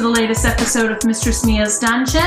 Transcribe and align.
to 0.00 0.04
the 0.04 0.12
latest 0.12 0.46
episode 0.46 0.90
of 0.90 1.04
Mistress 1.04 1.44
Mia's 1.44 1.78
Dungeon. 1.78 2.22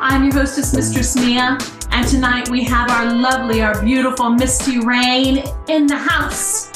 I'm 0.00 0.24
your 0.24 0.34
hostess, 0.34 0.74
Mistress 0.74 1.16
Mia, 1.16 1.56
and 1.90 2.06
tonight 2.06 2.50
we 2.50 2.62
have 2.64 2.90
our 2.90 3.10
lovely, 3.10 3.62
our 3.62 3.82
beautiful 3.82 4.28
Misty 4.28 4.80
Rain 4.80 5.42
in 5.66 5.86
the 5.86 5.96
house. 5.96 6.72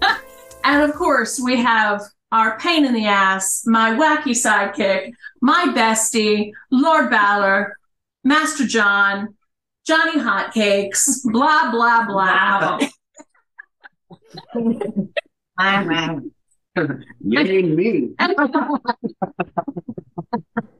and 0.64 0.82
of 0.82 0.94
course, 0.94 1.40
we 1.40 1.56
have 1.56 2.02
our 2.30 2.56
pain 2.60 2.84
in 2.84 2.94
the 2.94 3.06
ass, 3.06 3.66
my 3.66 3.94
wacky 3.94 4.30
sidekick, 4.30 5.12
my 5.40 5.72
bestie, 5.74 6.52
Lord 6.70 7.10
Balor, 7.10 7.76
Master 8.22 8.64
John, 8.64 9.34
Johnny 9.84 10.20
Hotcakes, 10.20 11.22
blah, 11.24 11.72
blah, 11.72 12.06
blah. 12.06 12.78
you 17.20 17.38
ain't 17.38 17.74
me. 17.74 18.10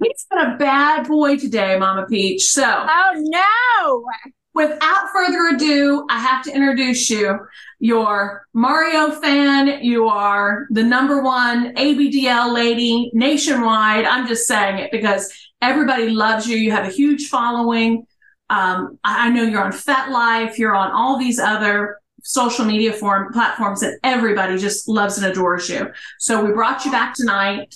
He's 0.02 0.26
been 0.30 0.38
a 0.38 0.56
bad 0.56 1.06
boy 1.08 1.36
today, 1.36 1.78
Mama 1.78 2.06
Peach. 2.06 2.44
So, 2.46 2.64
oh 2.64 3.12
no! 3.16 4.04
Without 4.52 5.08
further 5.12 5.54
ado, 5.54 6.06
I 6.10 6.18
have 6.18 6.42
to 6.44 6.54
introduce 6.54 7.08
you. 7.08 7.38
Your 7.78 8.46
Mario 8.52 9.10
fan. 9.10 9.82
You 9.82 10.08
are 10.08 10.66
the 10.70 10.82
number 10.82 11.22
one 11.22 11.74
ABDL 11.76 12.52
lady 12.52 13.10
nationwide. 13.14 14.04
I'm 14.04 14.26
just 14.26 14.46
saying 14.46 14.78
it 14.78 14.90
because 14.90 15.32
everybody 15.62 16.10
loves 16.10 16.46
you. 16.46 16.56
You 16.56 16.72
have 16.72 16.86
a 16.86 16.90
huge 16.90 17.28
following. 17.28 18.06
Um, 18.50 18.98
I 19.04 19.30
know 19.30 19.44
you're 19.44 19.62
on 19.62 19.72
FetLife. 19.72 20.58
You're 20.58 20.74
on 20.74 20.90
all 20.90 21.18
these 21.18 21.38
other 21.38 21.99
social 22.22 22.64
media 22.64 22.92
form 22.92 23.32
platforms 23.32 23.80
that 23.80 23.98
everybody 24.02 24.58
just 24.58 24.88
loves 24.88 25.18
and 25.18 25.26
adores 25.26 25.68
you. 25.68 25.90
So 26.18 26.44
we 26.44 26.52
brought 26.52 26.84
you 26.84 26.90
back 26.90 27.14
tonight 27.14 27.74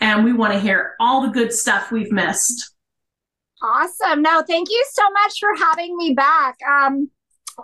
and 0.00 0.24
we 0.24 0.32
want 0.32 0.52
to 0.52 0.60
hear 0.60 0.94
all 1.00 1.22
the 1.22 1.28
good 1.28 1.52
stuff 1.52 1.90
we've 1.90 2.12
missed. 2.12 2.74
Awesome. 3.62 4.22
No, 4.22 4.42
thank 4.46 4.68
you 4.68 4.84
so 4.92 5.02
much 5.10 5.38
for 5.40 5.54
having 5.56 5.96
me 5.96 6.12
back. 6.12 6.56
Um, 6.68 7.10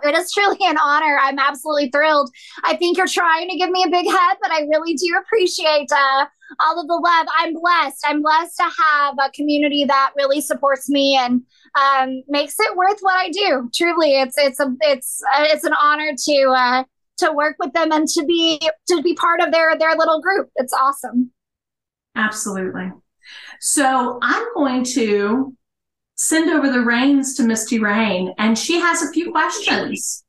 it 0.03 0.15
is 0.15 0.31
truly 0.31 0.57
an 0.61 0.77
honor. 0.77 1.19
I'm 1.21 1.37
absolutely 1.37 1.89
thrilled. 1.89 2.31
I 2.63 2.75
think 2.75 2.97
you're 2.97 3.07
trying 3.07 3.49
to 3.49 3.57
give 3.57 3.69
me 3.69 3.83
a 3.83 3.89
big 3.89 4.05
head, 4.05 4.37
but 4.41 4.51
I 4.51 4.61
really 4.61 4.93
do 4.93 5.07
appreciate 5.21 5.91
uh, 5.91 6.25
all 6.59 6.79
of 6.79 6.87
the 6.87 6.93
love. 6.93 7.27
I'm 7.37 7.53
blessed. 7.53 8.03
I'm 8.07 8.21
blessed 8.21 8.57
to 8.57 8.63
have 8.63 9.15
a 9.19 9.29
community 9.31 9.85
that 9.85 10.13
really 10.15 10.41
supports 10.41 10.89
me 10.89 11.17
and 11.19 11.43
um, 11.79 12.23
makes 12.27 12.55
it 12.59 12.75
worth 12.75 12.99
what 13.01 13.15
I 13.15 13.29
do. 13.29 13.69
Truly, 13.73 14.19
it's 14.19 14.37
it's 14.37 14.59
a 14.59 14.73
it's 14.81 15.21
uh, 15.35 15.45
it's 15.47 15.63
an 15.63 15.73
honor 15.73 16.11
to 16.25 16.53
uh, 16.55 16.83
to 17.17 17.31
work 17.31 17.55
with 17.59 17.73
them 17.73 17.91
and 17.91 18.07
to 18.09 18.25
be 18.25 18.59
to 18.87 19.01
be 19.01 19.13
part 19.13 19.41
of 19.41 19.51
their 19.51 19.77
their 19.77 19.95
little 19.95 20.21
group. 20.21 20.49
It's 20.55 20.73
awesome. 20.73 21.31
Absolutely. 22.15 22.91
So 23.59 24.19
I'm 24.21 24.45
going 24.53 24.83
to 24.83 25.55
send 26.15 26.51
over 26.51 26.69
the 26.69 26.81
reins 26.81 27.35
to 27.35 27.43
Misty 27.43 27.79
Rain, 27.79 28.33
and 28.37 28.57
she 28.57 28.79
has 28.79 29.01
a 29.01 29.11
few 29.11 29.31
questions. 29.31 30.23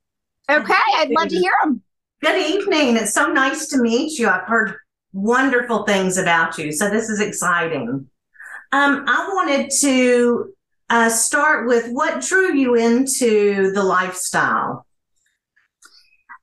Okay, 0.51 0.75
I'd 0.97 1.11
love 1.11 1.29
to 1.29 1.37
hear 1.37 1.53
them. 1.62 1.83
Good 2.23 2.41
evening. 2.41 2.97
It's 2.97 3.15
so 3.15 3.27
nice 3.33 3.69
to 3.69 3.79
meet 3.79 4.19
you. 4.19 4.29
I've 4.29 4.47
heard 4.47 4.75
wonderful 5.12 5.84
things 5.84 6.19
about 6.19 6.56
you, 6.56 6.73
so 6.73 6.89
this 6.89 7.09
is 7.09 7.21
exciting. 7.21 8.06
Um, 8.71 9.05
I 9.06 9.29
wanted 9.34 9.71
to 9.81 10.55
uh, 10.93 11.09
start 11.09 11.67
with 11.67 11.91
what 11.91 12.21
drew 12.21 12.55
you 12.55 12.75
into 12.75 13.72
the 13.72 13.83
lifestyle? 13.83 14.87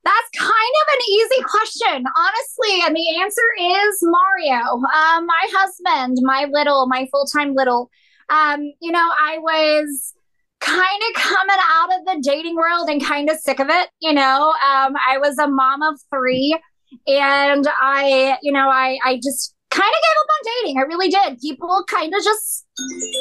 That's 0.02 0.28
kind 0.36 0.50
of 0.50 0.94
an 0.94 1.00
easy 1.08 1.42
question, 1.44 2.04
honestly. 2.16 2.80
And 2.84 2.96
the 2.96 3.20
answer 3.20 3.42
is 3.60 3.98
Mario, 4.02 4.56
um, 4.56 5.26
my 5.26 5.46
husband, 5.52 6.18
my 6.22 6.48
little, 6.50 6.88
my 6.88 7.06
full 7.12 7.26
time 7.26 7.54
little. 7.54 7.90
Um, 8.28 8.62
you 8.80 8.90
know, 8.90 9.08
I 9.20 9.38
was 9.38 10.14
kind 10.58 11.02
of 11.08 11.22
coming 11.22 11.56
out 11.70 12.00
of 12.00 12.06
the 12.06 12.28
dating 12.28 12.56
world 12.56 12.88
and 12.88 13.00
kind 13.04 13.30
of 13.30 13.38
sick 13.38 13.60
of 13.60 13.68
it. 13.70 13.88
You 14.00 14.14
know, 14.14 14.48
um, 14.50 14.96
I 14.96 15.18
was 15.18 15.38
a 15.38 15.46
mom 15.46 15.82
of 15.82 16.00
three, 16.12 16.58
and 17.06 17.68
I, 17.68 18.36
you 18.42 18.50
know, 18.50 18.68
I, 18.68 18.98
I 19.04 19.20
just 19.22 19.54
kind 19.70 19.88
of 19.88 20.00
gave 20.02 20.18
up 20.18 20.30
on 20.34 20.52
dating. 20.58 20.78
I 20.78 20.82
really 20.82 21.08
did. 21.08 21.40
People 21.40 21.84
kind 21.88 22.12
of 22.12 22.22
just 22.22 22.66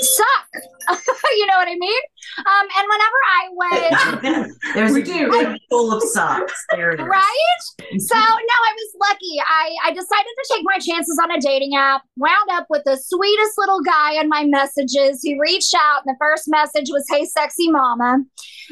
suck. 0.02 0.50
you 1.38 1.46
know 1.46 1.58
what 1.58 1.68
I 1.68 1.76
mean? 1.78 2.02
Um, 2.40 2.68
and 2.78 2.88
whenever 2.90 3.20
I 3.30 4.42
went, 4.42 4.58
there's 4.74 4.94
we 4.94 5.02
a 5.02 5.06
do 5.06 5.58
full 5.70 5.94
of 5.94 6.02
sucks. 6.04 6.66
There 6.72 6.92
it 6.92 7.00
is. 7.00 7.06
Right? 7.08 7.62
So 8.00 8.16
no, 8.16 8.58
I 8.66 8.74
was 8.74 8.96
lucky. 9.00 9.40
I 9.48 9.76
I 9.86 9.90
decided 9.92 10.34
to 10.38 10.54
take 10.54 10.64
my 10.64 10.78
chances 10.80 11.20
on 11.22 11.32
a 11.32 11.40
dating 11.40 11.76
app. 11.76 12.02
Wound 12.18 12.50
up 12.52 12.66
with 12.70 12.84
the 12.84 12.98
sweetest 12.98 13.54
little 13.58 13.82
guy 13.82 14.20
in 14.20 14.28
my 14.28 14.44
messages. 14.46 15.22
He 15.22 15.40
reached 15.40 15.76
out, 15.76 16.04
and 16.06 16.16
the 16.16 16.18
first 16.20 16.46
message 16.48 16.90
was, 16.90 17.06
"Hey, 17.10 17.26
sexy 17.26 17.70
mama," 17.70 18.14
and 18.14 18.28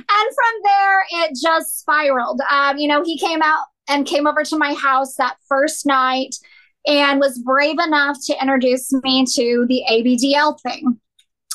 from 0.08 0.62
there 0.64 1.06
it 1.24 1.38
just 1.40 1.80
spiraled. 1.80 2.42
Um, 2.50 2.78
you 2.78 2.88
know, 2.88 3.04
he 3.04 3.20
came 3.20 3.42
out 3.44 3.66
and 3.88 4.06
came 4.06 4.26
over 4.28 4.44
to 4.44 4.58
my 4.58 4.74
house 4.74 5.16
that 5.16 5.38
first 5.48 5.86
night 5.86 6.36
and 6.88 7.20
was 7.20 7.38
brave 7.40 7.78
enough 7.80 8.18
to 8.25 8.42
introduce 8.42 8.92
me 9.03 9.25
to 9.25 9.66
the 9.68 9.84
ABDL 9.92 10.59
thing. 10.62 11.00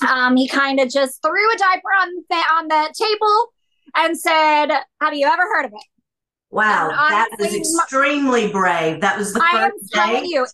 Um, 0.08 0.36
he 0.36 0.46
kind 0.46 0.78
of 0.78 0.90
just 0.90 1.22
threw 1.22 1.52
a 1.52 1.58
diaper 1.58 1.88
on 2.00 2.08
the, 2.28 2.36
on 2.36 2.68
the 2.68 2.94
table 2.96 3.52
and 3.94 4.18
said, 4.18 4.68
"Have 5.00 5.14
you 5.14 5.26
ever 5.26 5.42
heard 5.42 5.66
of 5.66 5.72
it?" 5.72 5.84
Wow, 6.50 6.90
that 6.90 7.28
was 7.38 7.54
extremely 7.54 8.50
brave. 8.50 9.00
That 9.00 9.16
was 9.16 9.32
the 9.32 9.40
first 9.40 9.54
I 9.54 9.64
am 9.64 9.72
telling 9.92 10.26
you, 10.26 10.46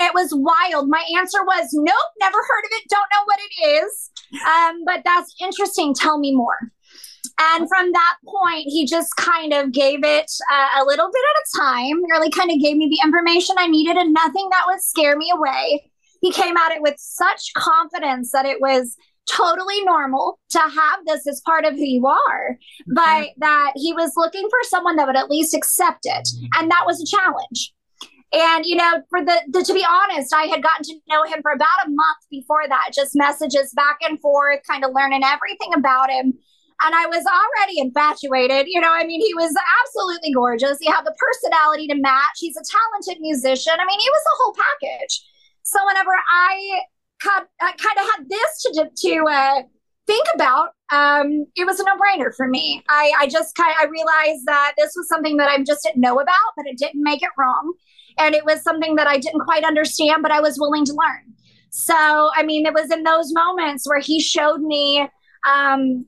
it 0.00 0.12
was 0.14 0.32
wild. 0.32 0.88
My 0.88 1.04
answer 1.18 1.44
was, 1.44 1.68
"Nope, 1.72 1.94
never 2.20 2.38
heard 2.38 2.64
of 2.64 2.70
it. 2.72 2.84
Don't 2.88 3.08
know 3.12 3.24
what 3.24 3.38
it 3.40 3.84
is." 3.84 4.10
Um, 4.46 4.84
but 4.84 5.02
that's 5.04 5.34
interesting. 5.40 5.94
Tell 5.94 6.18
me 6.18 6.34
more. 6.34 6.72
And 7.38 7.68
from 7.68 7.90
that 7.92 8.16
point, 8.24 8.66
he 8.66 8.86
just 8.86 9.14
kind 9.16 9.52
of 9.52 9.72
gave 9.72 10.04
it 10.04 10.30
uh, 10.52 10.82
a 10.82 10.84
little 10.84 11.10
bit 11.12 11.22
at 11.34 11.42
a 11.42 11.58
time, 11.58 12.02
really 12.10 12.30
kind 12.30 12.50
of 12.50 12.60
gave 12.60 12.76
me 12.76 12.88
the 12.88 13.04
information 13.04 13.56
I 13.58 13.66
needed 13.66 13.96
and 13.96 14.12
nothing 14.12 14.48
that 14.50 14.64
would 14.66 14.80
scare 14.80 15.16
me 15.16 15.32
away. 15.34 15.90
He 16.20 16.30
came 16.30 16.56
at 16.56 16.72
it 16.72 16.80
with 16.80 16.94
such 16.98 17.52
confidence 17.54 18.30
that 18.32 18.46
it 18.46 18.60
was 18.60 18.96
totally 19.26 19.82
normal 19.84 20.38
to 20.50 20.60
have 20.60 21.00
this 21.06 21.26
as 21.26 21.40
part 21.44 21.64
of 21.64 21.74
who 21.74 21.84
you 21.84 22.06
are, 22.06 22.56
but 22.86 23.28
that 23.38 23.72
he 23.74 23.92
was 23.92 24.12
looking 24.16 24.48
for 24.48 24.58
someone 24.62 24.96
that 24.96 25.06
would 25.06 25.16
at 25.16 25.30
least 25.30 25.54
accept 25.54 26.00
it. 26.04 26.28
And 26.56 26.70
that 26.70 26.84
was 26.86 27.02
a 27.02 27.16
challenge. 27.16 27.74
And 28.32 28.64
you 28.66 28.76
know, 28.76 29.02
for 29.10 29.24
the, 29.24 29.40
the, 29.48 29.62
to 29.62 29.74
be 29.74 29.84
honest, 29.88 30.34
I 30.34 30.44
had 30.44 30.62
gotten 30.62 30.84
to 30.84 31.00
know 31.08 31.24
him 31.24 31.40
for 31.42 31.52
about 31.52 31.86
a 31.86 31.90
month 31.90 32.18
before 32.30 32.66
that, 32.68 32.90
just 32.94 33.12
messages 33.14 33.72
back 33.74 33.98
and 34.02 34.20
forth, 34.20 34.60
kind 34.68 34.84
of 34.84 34.92
learning 34.94 35.22
everything 35.24 35.72
about 35.74 36.10
him 36.10 36.34
and 36.84 36.94
I 36.94 37.06
was 37.06 37.24
already 37.24 37.80
infatuated. 37.80 38.66
You 38.68 38.80
know, 38.80 38.92
I 38.92 39.04
mean, 39.04 39.20
he 39.20 39.32
was 39.34 39.54
absolutely 39.82 40.32
gorgeous. 40.32 40.78
He 40.80 40.86
had 40.86 41.02
the 41.04 41.14
personality 41.18 41.86
to 41.88 41.94
match. 41.94 42.36
He's 42.36 42.56
a 42.56 42.62
talented 42.62 43.20
musician. 43.20 43.72
I 43.78 43.84
mean, 43.84 43.98
he 43.98 44.10
was 44.10 44.22
a 44.26 44.36
whole 44.42 44.54
package. 44.54 45.22
So 45.62 45.78
whenever 45.86 46.10
I 46.10 46.82
had, 47.22 47.44
kind 47.60 47.98
of 47.98 48.06
had 48.16 48.28
this 48.28 48.62
to 48.62 48.90
to 48.94 49.24
uh, 49.24 49.62
think 50.06 50.26
about, 50.34 50.70
um, 50.92 51.46
it 51.56 51.66
was 51.66 51.80
a 51.80 51.84
no 51.84 51.96
brainer 51.96 52.34
for 52.36 52.46
me. 52.46 52.82
I, 52.88 53.12
I 53.18 53.26
just 53.28 53.54
kind 53.54 53.74
I 53.78 53.86
realized 53.86 54.46
that 54.46 54.74
this 54.76 54.92
was 54.94 55.08
something 55.08 55.38
that 55.38 55.48
I 55.48 55.62
just 55.62 55.82
didn't 55.82 56.00
know 56.00 56.20
about, 56.20 56.52
but 56.56 56.66
it 56.66 56.76
didn't 56.76 57.02
make 57.02 57.22
it 57.22 57.30
wrong, 57.38 57.72
and 58.18 58.34
it 58.34 58.44
was 58.44 58.62
something 58.62 58.96
that 58.96 59.06
I 59.06 59.18
didn't 59.18 59.40
quite 59.40 59.64
understand, 59.64 60.22
but 60.22 60.32
I 60.32 60.40
was 60.40 60.58
willing 60.58 60.84
to 60.84 60.92
learn. 60.92 61.34
So 61.70 61.96
I 61.96 62.42
mean, 62.42 62.66
it 62.66 62.74
was 62.74 62.90
in 62.90 63.04
those 63.04 63.32
moments 63.32 63.88
where 63.88 64.00
he 64.00 64.20
showed 64.20 64.60
me 64.60 65.08
um, 65.48 66.06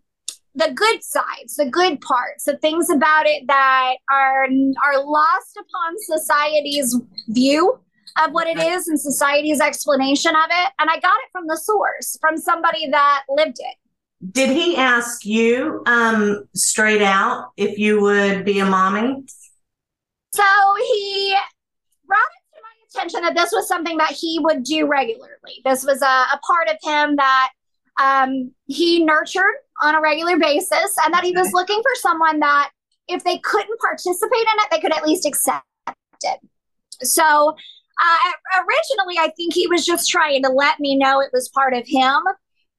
the 0.57 0.73
good 0.75 1.05
sides, 1.05 1.57
the 1.57 1.67
good 1.67 2.01
parts, 2.01 2.45
the 2.45 2.57
things 2.57 2.89
about 2.91 3.27
it 3.27 3.47
that 3.47 3.95
are 4.11 4.45
are 4.85 5.05
lost 5.05 5.59
upon 5.59 5.95
society's 5.99 6.99
view 7.29 7.79
of 8.23 8.33
what 8.33 8.47
it 8.47 8.59
is 8.59 8.89
and 8.89 8.99
society's 8.99 9.61
explanation 9.61 10.35
of 10.35 10.47
it. 10.51 10.73
And 10.79 10.89
I 10.91 10.99
got 10.99 11.17
it 11.25 11.31
from 11.31 11.47
the 11.47 11.57
source, 11.57 12.17
from 12.21 12.39
somebody 12.39 12.89
that 12.91 13.25
lived 13.29 13.59
it. 13.59 14.33
Did 14.33 14.49
he 14.49 14.77
ask 14.77 15.27
you 15.27 15.83
um, 15.87 16.49
straight 16.55 17.03
out 17.03 17.51
if 17.59 17.79
you 17.79 18.01
would 18.01 18.47
be 18.47 18.61
a 18.61 18.65
mommy? 18.65 19.25
So 20.33 20.43
he 20.89 21.37
brought 22.07 22.19
it 22.19 22.57
to 22.57 22.63
my 22.63 23.01
attention 23.03 23.21
that 23.23 23.35
this 23.35 23.53
was 23.53 23.69
something 23.69 23.99
that 23.99 24.13
he 24.13 24.39
would 24.43 24.65
do 24.65 24.87
regularly. 24.87 25.61
This 25.67 25.85
was 25.85 26.01
a, 26.01 26.07
a 26.07 26.41
part 26.47 26.69
of 26.69 26.77
him 26.83 27.17
that 27.17 27.51
um, 28.01 28.53
he 28.67 29.05
nurtured 29.05 29.45
on 29.83 29.95
a 29.95 30.01
regular 30.01 30.39
basis 30.39 30.97
and 31.05 31.13
that 31.13 31.25
he 31.25 31.33
was 31.33 31.53
looking 31.53 31.81
for 31.83 31.95
someone 31.97 32.41
that 32.41 32.71
if 33.09 33.25
they 33.25 33.39
couldn't 33.39 33.81
participate 33.81 34.41
in 34.41 34.59
it, 34.59 34.69
they 34.71 34.81
could 34.81 34.97
at 34.97 35.07
least 35.07 35.27
accept 35.27 35.65
it. 36.23 36.41
So 37.03 37.23
uh, 38.03 38.33
originally, 38.59 39.19
I 39.19 39.33
think 39.37 39.55
he 39.55 39.67
was 39.69 39.87
just 39.87 40.09
trying 40.09 40.43
to 40.43 40.51
let 40.51 40.81
me 40.81 40.97
know 40.97 41.21
it 41.21 41.31
was 41.33 41.49
part 41.49 41.75
of 41.75 41.87
him. 41.87 42.23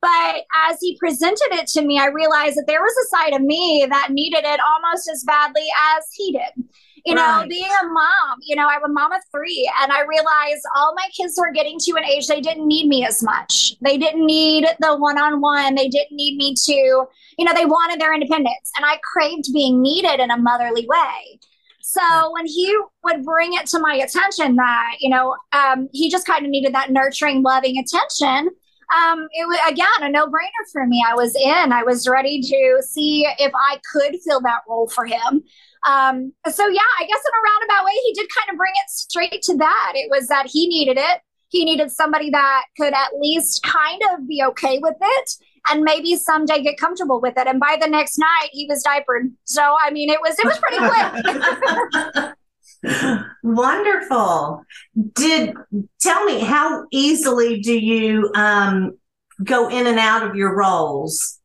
But 0.02 0.44
as 0.70 0.78
he 0.80 0.98
presented 1.00 1.50
it 1.52 1.68
to 1.70 1.82
me, 1.82 2.00
I 2.00 2.08
realized 2.08 2.58
that 2.58 2.66
there 2.68 2.82
was 2.82 2.96
a 2.98 3.18
side 3.18 3.34
of 3.34 3.42
me 3.42 3.86
that 3.90 4.12
needed 4.12 4.44
it 4.44 4.60
almost 4.60 5.10
as 5.10 5.24
badly 5.24 5.66
as 5.96 6.06
he 6.14 6.34
did. 6.34 6.66
You 7.08 7.16
know, 7.16 7.46
being 7.48 7.70
a 7.84 7.88
mom, 7.88 8.40
you 8.42 8.56
know, 8.56 8.68
I'm 8.68 8.84
a 8.84 8.90
mom 8.90 9.14
of 9.14 9.22
three, 9.32 9.70
and 9.82 9.92
I 9.92 10.02
realized 10.02 10.64
all 10.76 10.94
my 10.96 11.08
kids 11.16 11.36
were 11.38 11.52
getting 11.52 11.78
to 11.80 11.92
an 11.96 12.04
age 12.04 12.28
they 12.28 12.42
didn't 12.42 12.68
need 12.68 12.88
me 12.88 13.06
as 13.06 13.24
much. 13.24 13.76
They 13.82 13.98
didn't 13.98 14.26
need 14.26 14.66
the 14.80 14.96
one 14.98 15.18
on 15.18 15.40
one. 15.40 15.76
They 15.76 15.88
didn't 15.88 16.16
need 16.16 16.38
me 16.38 16.54
to, 16.66 16.74
you 16.74 17.46
know, 17.46 17.54
they 17.54 17.66
wanted 17.66 18.02
their 18.02 18.14
independence. 18.14 18.72
And 18.76 18.86
I 18.86 19.00
craved 19.04 19.46
being 19.54 19.82
needed 19.82 20.20
in 20.20 20.32
a 20.32 20.38
motherly 20.38 20.86
way. 20.88 21.40
So 21.82 22.02
when 22.34 22.46
he 22.46 22.78
would 23.06 23.24
bring 23.24 23.54
it 23.54 23.66
to 23.68 23.80
my 23.80 23.96
attention 23.96 24.58
that, 24.58 24.98
you 25.00 25.10
know, 25.10 25.38
um, 25.54 25.88
he 25.94 26.12
just 26.12 26.28
kind 26.28 26.44
of 26.44 26.52
needed 26.52 26.76
that 26.76 26.92
nurturing, 26.92 27.42
loving 27.42 27.78
attention, 27.78 28.50
um, 28.94 29.28
it 29.32 29.48
was 29.48 29.60
again 29.70 29.88
a 30.02 30.10
no 30.10 30.28
brainer 30.28 30.66
for 30.72 30.86
me. 30.86 31.04
I 31.08 31.14
was 31.14 31.36
in, 31.36 31.72
I 31.72 31.84
was 31.84 32.08
ready 32.08 32.42
to 32.42 32.82
see 32.88 33.26
if 33.40 33.52
I 33.56 33.80
could 33.94 34.18
fill 34.26 34.42
that 34.42 34.62
role 34.68 34.90
for 34.90 35.06
him. 35.06 35.44
Um, 35.88 36.34
so 36.52 36.68
yeah, 36.68 36.82
I 37.00 37.06
guess 37.06 37.22
in 37.24 37.32
a 37.32 37.42
roundabout 37.44 37.86
way, 37.86 37.94
he 38.04 38.14
did 38.14 38.28
kind 38.38 38.52
of 38.52 38.58
bring 38.58 38.74
it 38.76 38.90
straight 38.90 39.42
to 39.44 39.58
that. 39.58 39.94
It 39.96 40.10
was 40.12 40.28
that 40.28 40.48
he 40.52 40.68
needed 40.68 40.98
it. 40.98 41.22
He 41.50 41.64
needed 41.64 41.92
somebody 41.92 42.30
that 42.32 42.64
could 42.76 42.94
at 42.94 43.18
least 43.18 43.64
kind 43.64 44.02
of 44.12 44.28
be 44.28 44.44
okay 44.50 44.80
with 44.80 44.98
it 45.00 45.30
and 45.70 45.84
maybe 45.84 46.16
someday 46.16 46.62
get 46.62 46.78
comfortable 46.78 47.22
with 47.22 47.36
it. 47.38 47.48
And 47.48 47.60
by 47.60 47.78
the 47.80 47.88
next 47.88 48.18
night, 48.18 48.50
he 48.52 48.66
was 48.68 48.84
diapered. 48.84 49.32
So 49.46 49.76
I 49.82 49.92
mean, 49.92 50.10
it 50.10 50.20
was 50.22 50.38
it 50.38 50.46
was 50.46 50.60
pretty 50.60 50.78
quick. 52.14 52.36
Wonderful. 53.44 54.64
Did 55.14 55.54
tell 56.02 56.26
me 56.26 56.40
how 56.40 56.86
easily 56.92 57.62
do 57.62 57.78
you 57.78 58.30
um, 58.36 58.98
go 59.44 59.70
in 59.70 59.88
and 59.88 60.00
out 60.00 60.28
of 60.28 60.36
your 60.36 60.56
roles? 60.56 61.37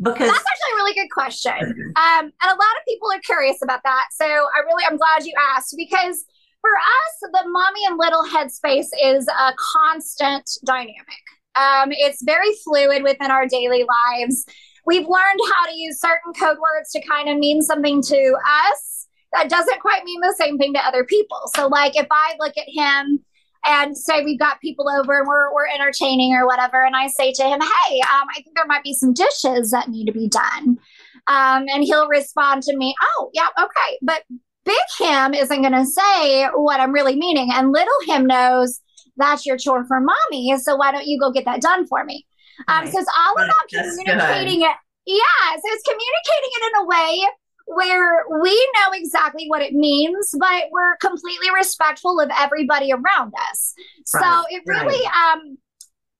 Because 0.00 0.18
that's 0.18 0.30
actually 0.30 0.72
a 0.72 0.76
really 0.76 0.94
good 0.94 1.10
question, 1.10 1.92
um, 1.96 2.24
and 2.24 2.32
a 2.44 2.54
lot 2.54 2.74
of 2.78 2.84
people 2.86 3.10
are 3.12 3.20
curious 3.20 3.58
about 3.62 3.80
that. 3.84 4.06
So 4.12 4.24
I 4.24 4.60
really 4.64 4.84
I'm 4.88 4.96
glad 4.96 5.24
you 5.24 5.34
asked 5.56 5.74
because 5.76 6.24
for 6.60 6.70
us, 6.70 7.30
the 7.32 7.48
mommy 7.48 7.80
and 7.86 7.98
little 7.98 8.24
headspace 8.24 8.88
is 9.02 9.28
a 9.28 9.52
constant 9.74 10.48
dynamic. 10.64 11.22
Um, 11.56 11.90
it's 11.90 12.22
very 12.22 12.52
fluid 12.64 13.02
within 13.02 13.30
our 13.30 13.46
daily 13.46 13.84
lives. 13.84 14.44
We've 14.86 15.06
learned 15.06 15.40
how 15.54 15.66
to 15.66 15.76
use 15.76 16.00
certain 16.00 16.32
code 16.38 16.58
words 16.58 16.90
to 16.92 17.02
kind 17.06 17.28
of 17.28 17.38
mean 17.38 17.62
something 17.62 18.02
to 18.02 18.38
us 18.70 19.08
that 19.32 19.48
doesn't 19.50 19.80
quite 19.80 20.04
mean 20.04 20.20
the 20.20 20.34
same 20.38 20.58
thing 20.58 20.72
to 20.74 20.80
other 20.80 21.04
people. 21.04 21.40
So, 21.54 21.66
like, 21.66 21.96
if 21.96 22.06
I 22.10 22.34
look 22.38 22.54
at 22.56 22.66
him 22.68 23.24
and 23.68 23.96
say 23.96 24.24
we've 24.24 24.38
got 24.38 24.60
people 24.60 24.88
over 24.88 25.18
and 25.18 25.28
we're, 25.28 25.52
we're 25.52 25.66
entertaining 25.66 26.32
or 26.32 26.46
whatever, 26.46 26.84
and 26.84 26.96
I 26.96 27.08
say 27.08 27.32
to 27.32 27.42
him, 27.42 27.60
Hey, 27.60 28.00
um, 28.00 28.26
I 28.30 28.42
think 28.42 28.56
there 28.56 28.66
might 28.66 28.82
be 28.82 28.94
some 28.94 29.12
dishes 29.12 29.70
that 29.70 29.88
need 29.88 30.06
to 30.06 30.12
be 30.12 30.28
done. 30.28 30.78
Um, 31.26 31.66
and 31.68 31.84
he'll 31.84 32.08
respond 32.08 32.62
to 32.64 32.76
me, 32.76 32.94
Oh, 33.02 33.30
yeah, 33.34 33.48
okay. 33.58 33.98
But 34.02 34.22
big 34.64 34.76
him 34.98 35.34
isn't 35.34 35.60
going 35.60 35.72
to 35.72 35.84
say 35.84 36.46
what 36.54 36.80
I'm 36.80 36.92
really 36.92 37.16
meaning. 37.16 37.50
And 37.52 37.72
little 37.72 38.00
him 38.06 38.26
knows 38.26 38.80
that's 39.16 39.44
your 39.44 39.58
chore 39.58 39.84
for 39.86 40.00
mommy. 40.00 40.56
So 40.58 40.76
why 40.76 40.92
don't 40.92 41.06
you 41.06 41.18
go 41.18 41.30
get 41.30 41.44
that 41.44 41.60
done 41.60 41.86
for 41.86 42.04
me? 42.04 42.26
Um, 42.68 42.84
right. 42.84 42.92
So 42.92 42.98
it's 42.98 43.10
all 43.18 43.34
about 43.34 43.68
communicating 43.68 44.62
it. 44.62 44.76
Yeah. 45.06 45.50
So 45.52 45.62
it's 45.64 45.84
communicating 45.84 46.50
it 46.52 46.72
in 46.72 46.82
a 46.82 46.86
way 46.86 47.28
where 47.68 48.24
we 48.40 48.70
know 48.74 48.92
exactly 48.92 49.46
what 49.48 49.62
it 49.62 49.74
means, 49.74 50.34
but 50.38 50.64
we're 50.70 50.96
completely 50.96 51.48
respectful 51.54 52.20
of 52.20 52.30
everybody 52.38 52.92
around 52.92 53.32
us. 53.50 53.74
Right, 54.14 54.22
so 54.22 54.42
it 54.50 54.62
really, 54.66 55.04
right. 55.04 55.34
um, 55.34 55.58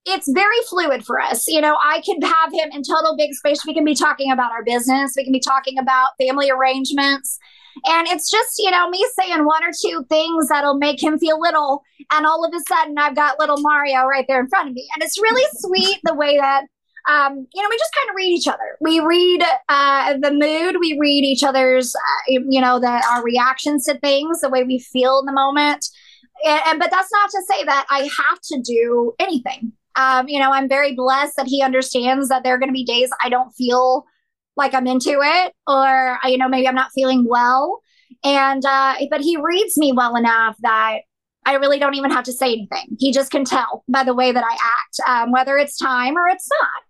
it's 0.04 0.30
very 0.30 0.60
fluid 0.68 1.04
for 1.04 1.20
us. 1.20 1.48
You 1.48 1.60
know, 1.60 1.76
I 1.82 2.02
can 2.02 2.20
have 2.20 2.52
him 2.52 2.70
in 2.72 2.82
total 2.82 3.16
big 3.16 3.34
space. 3.34 3.64
We 3.64 3.74
can 3.74 3.84
be 3.84 3.94
talking 3.94 4.30
about 4.30 4.52
our 4.52 4.62
business. 4.62 5.14
We 5.16 5.24
can 5.24 5.32
be 5.32 5.40
talking 5.40 5.78
about 5.78 6.10
family 6.20 6.50
arrangements. 6.50 7.38
And 7.86 8.08
it's 8.08 8.30
just, 8.30 8.58
you 8.58 8.70
know, 8.70 8.88
me 8.90 9.06
saying 9.18 9.44
one 9.44 9.64
or 9.64 9.70
two 9.70 10.04
things 10.08 10.48
that'll 10.48 10.78
make 10.78 11.02
him 11.02 11.18
feel 11.18 11.40
little. 11.40 11.82
And 12.10 12.26
all 12.26 12.44
of 12.44 12.52
a 12.54 12.60
sudden, 12.68 12.98
I've 12.98 13.14
got 13.14 13.38
little 13.38 13.60
Mario 13.60 14.04
right 14.04 14.24
there 14.28 14.40
in 14.40 14.48
front 14.48 14.68
of 14.68 14.74
me. 14.74 14.88
And 14.94 15.02
it's 15.02 15.20
really 15.20 15.46
sweet 15.52 15.98
the 16.04 16.14
way 16.14 16.36
that 16.38 16.64
um, 17.08 17.46
you 17.54 17.62
know, 17.62 17.68
we 17.70 17.78
just 17.78 17.94
kind 17.94 18.10
of 18.10 18.16
read 18.16 18.28
each 18.28 18.46
other. 18.46 18.76
We 18.80 19.00
read 19.00 19.42
uh, 19.68 20.18
the 20.20 20.30
mood. 20.30 20.76
We 20.78 20.98
read 21.00 21.24
each 21.24 21.42
other's, 21.42 21.94
uh, 21.96 22.40
you 22.48 22.60
know, 22.60 22.78
the, 22.78 23.02
our 23.10 23.24
reactions 23.24 23.86
to 23.86 23.98
things, 23.98 24.42
the 24.42 24.50
way 24.50 24.62
we 24.62 24.78
feel 24.78 25.18
in 25.20 25.24
the 25.24 25.32
moment. 25.32 25.86
And, 26.44 26.60
and 26.66 26.78
but 26.78 26.90
that's 26.90 27.10
not 27.10 27.30
to 27.30 27.42
say 27.48 27.64
that 27.64 27.86
I 27.88 28.00
have 28.00 28.40
to 28.52 28.60
do 28.62 29.14
anything. 29.18 29.72
Um, 29.96 30.28
you 30.28 30.38
know, 30.38 30.52
I'm 30.52 30.68
very 30.68 30.94
blessed 30.94 31.36
that 31.36 31.46
he 31.46 31.62
understands 31.62 32.28
that 32.28 32.44
there 32.44 32.54
are 32.54 32.58
going 32.58 32.68
to 32.68 32.74
be 32.74 32.84
days 32.84 33.10
I 33.24 33.30
don't 33.30 33.52
feel 33.52 34.04
like 34.56 34.74
I'm 34.74 34.86
into 34.86 35.18
it, 35.22 35.54
or 35.66 36.18
you 36.24 36.36
know, 36.36 36.48
maybe 36.48 36.68
I'm 36.68 36.74
not 36.74 36.92
feeling 36.94 37.24
well. 37.26 37.80
And 38.22 38.64
uh, 38.66 38.96
but 39.10 39.22
he 39.22 39.38
reads 39.40 39.78
me 39.78 39.92
well 39.92 40.14
enough 40.14 40.56
that 40.60 40.98
I 41.46 41.54
really 41.54 41.78
don't 41.78 41.94
even 41.94 42.10
have 42.10 42.24
to 42.24 42.32
say 42.32 42.52
anything. 42.52 42.96
He 42.98 43.12
just 43.12 43.30
can 43.30 43.44
tell 43.44 43.82
by 43.88 44.04
the 44.04 44.14
way 44.14 44.30
that 44.30 44.44
I 44.44 44.52
act, 44.52 45.00
um, 45.08 45.32
whether 45.32 45.56
it's 45.56 45.78
time 45.78 46.16
or 46.16 46.28
it's 46.28 46.48
not. 46.60 46.87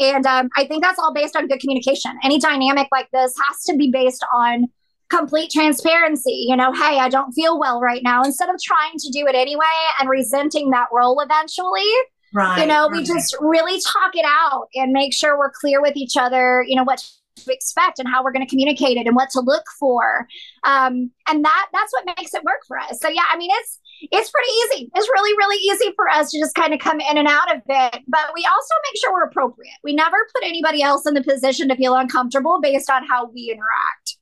And 0.00 0.26
um, 0.26 0.48
I 0.56 0.66
think 0.66 0.82
that's 0.82 0.98
all 0.98 1.12
based 1.12 1.36
on 1.36 1.46
good 1.46 1.60
communication. 1.60 2.12
Any 2.22 2.38
dynamic 2.38 2.88
like 2.92 3.08
this 3.12 3.34
has 3.48 3.62
to 3.64 3.76
be 3.76 3.90
based 3.90 4.24
on 4.34 4.66
complete 5.10 5.50
transparency. 5.50 6.46
You 6.48 6.56
know, 6.56 6.72
hey, 6.72 6.98
I 6.98 7.08
don't 7.08 7.32
feel 7.32 7.58
well 7.58 7.80
right 7.80 8.02
now. 8.02 8.22
Instead 8.22 8.48
of 8.48 8.56
trying 8.62 8.98
to 8.98 9.10
do 9.10 9.26
it 9.26 9.34
anyway 9.34 9.64
and 10.00 10.08
resenting 10.08 10.70
that 10.70 10.88
role 10.92 11.20
eventually, 11.20 11.90
right, 12.32 12.60
you 12.60 12.66
know, 12.66 12.88
right. 12.88 12.98
we 12.98 13.04
just 13.04 13.36
really 13.40 13.80
talk 13.80 14.14
it 14.14 14.24
out 14.26 14.68
and 14.74 14.92
make 14.92 15.12
sure 15.12 15.38
we're 15.38 15.52
clear 15.52 15.80
with 15.80 15.96
each 15.96 16.16
other, 16.16 16.64
you 16.66 16.76
know, 16.76 16.84
what 16.84 17.04
to 17.36 17.52
expect 17.52 17.98
and 17.98 18.08
how 18.08 18.22
we're 18.22 18.32
going 18.32 18.44
to 18.44 18.50
communicate 18.50 18.96
it 18.96 19.06
and 19.06 19.16
what 19.16 19.30
to 19.30 19.40
look 19.40 19.64
for. 19.78 20.26
Um, 20.64 21.10
and 21.28 21.44
that 21.44 21.66
that's 21.72 21.92
what 21.92 22.06
makes 22.06 22.34
it 22.34 22.44
work 22.44 22.60
for 22.66 22.78
us. 22.78 23.00
So 23.00 23.08
yeah, 23.08 23.24
I 23.30 23.36
mean, 23.36 23.50
it's 23.52 23.80
it's 24.10 24.30
pretty 24.30 24.50
easy. 24.50 24.90
It's 24.94 25.08
really, 25.14 25.36
really 25.36 25.56
easy 25.56 25.92
for 25.96 26.08
us 26.08 26.30
to 26.30 26.38
just 26.38 26.54
kind 26.54 26.72
of 26.72 26.80
come 26.80 27.00
in 27.00 27.18
and 27.18 27.28
out 27.28 27.54
of 27.54 27.62
it. 27.68 28.02
But 28.06 28.32
we 28.34 28.46
also 28.50 28.74
make 28.84 29.00
sure 29.00 29.12
we're 29.12 29.24
appropriate. 29.24 29.74
We 29.82 29.94
never 29.94 30.16
put 30.34 30.44
anybody 30.44 30.82
else 30.82 31.06
in 31.06 31.14
the 31.14 31.22
position 31.22 31.68
to 31.68 31.76
feel 31.76 31.94
uncomfortable 31.94 32.60
based 32.60 32.90
on 32.90 33.06
how 33.06 33.30
we 33.30 33.50
interact. 33.50 34.18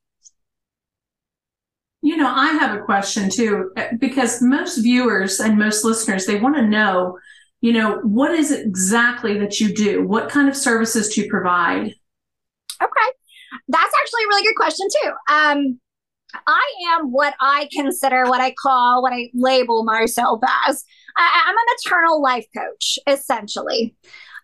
You 2.01 2.17
know, 2.17 2.27
I 2.27 2.51
have 2.53 2.77
a 2.77 2.81
question 2.81 3.29
too, 3.29 3.71
because 3.97 4.41
most 4.41 4.77
viewers 4.77 5.39
and 5.39 5.57
most 5.57 5.85
listeners, 5.85 6.25
they 6.25 6.39
want 6.39 6.55
to 6.57 6.61
know, 6.61 7.17
you 7.61 7.71
know, 7.71 7.99
what 8.03 8.31
is 8.31 8.51
it 8.51 8.65
exactly 8.65 9.37
that 9.39 9.61
you 9.61 9.73
do? 9.73 10.05
What 10.05 10.29
kind 10.29 10.49
of 10.49 10.57
services 10.57 11.13
do 11.13 11.21
you 11.21 11.29
provide? 11.29 11.93
Okay. 12.81 13.09
That's 13.69 13.93
actually 14.01 14.23
a 14.23 14.27
really 14.27 14.43
good 14.43 14.55
question 14.57 14.87
too. 15.01 15.11
Um, 15.33 15.79
I 16.47 16.63
am 16.91 17.11
what 17.11 17.33
I 17.39 17.69
consider, 17.71 18.25
what 18.25 18.41
I 18.41 18.53
call, 18.61 19.01
what 19.01 19.13
I 19.13 19.29
label 19.33 19.83
myself 19.83 20.41
as. 20.67 20.83
I, 21.15 21.43
I'm 21.47 21.55
a 21.55 21.61
maternal 21.73 22.21
life 22.21 22.45
coach, 22.55 22.97
essentially. 23.07 23.95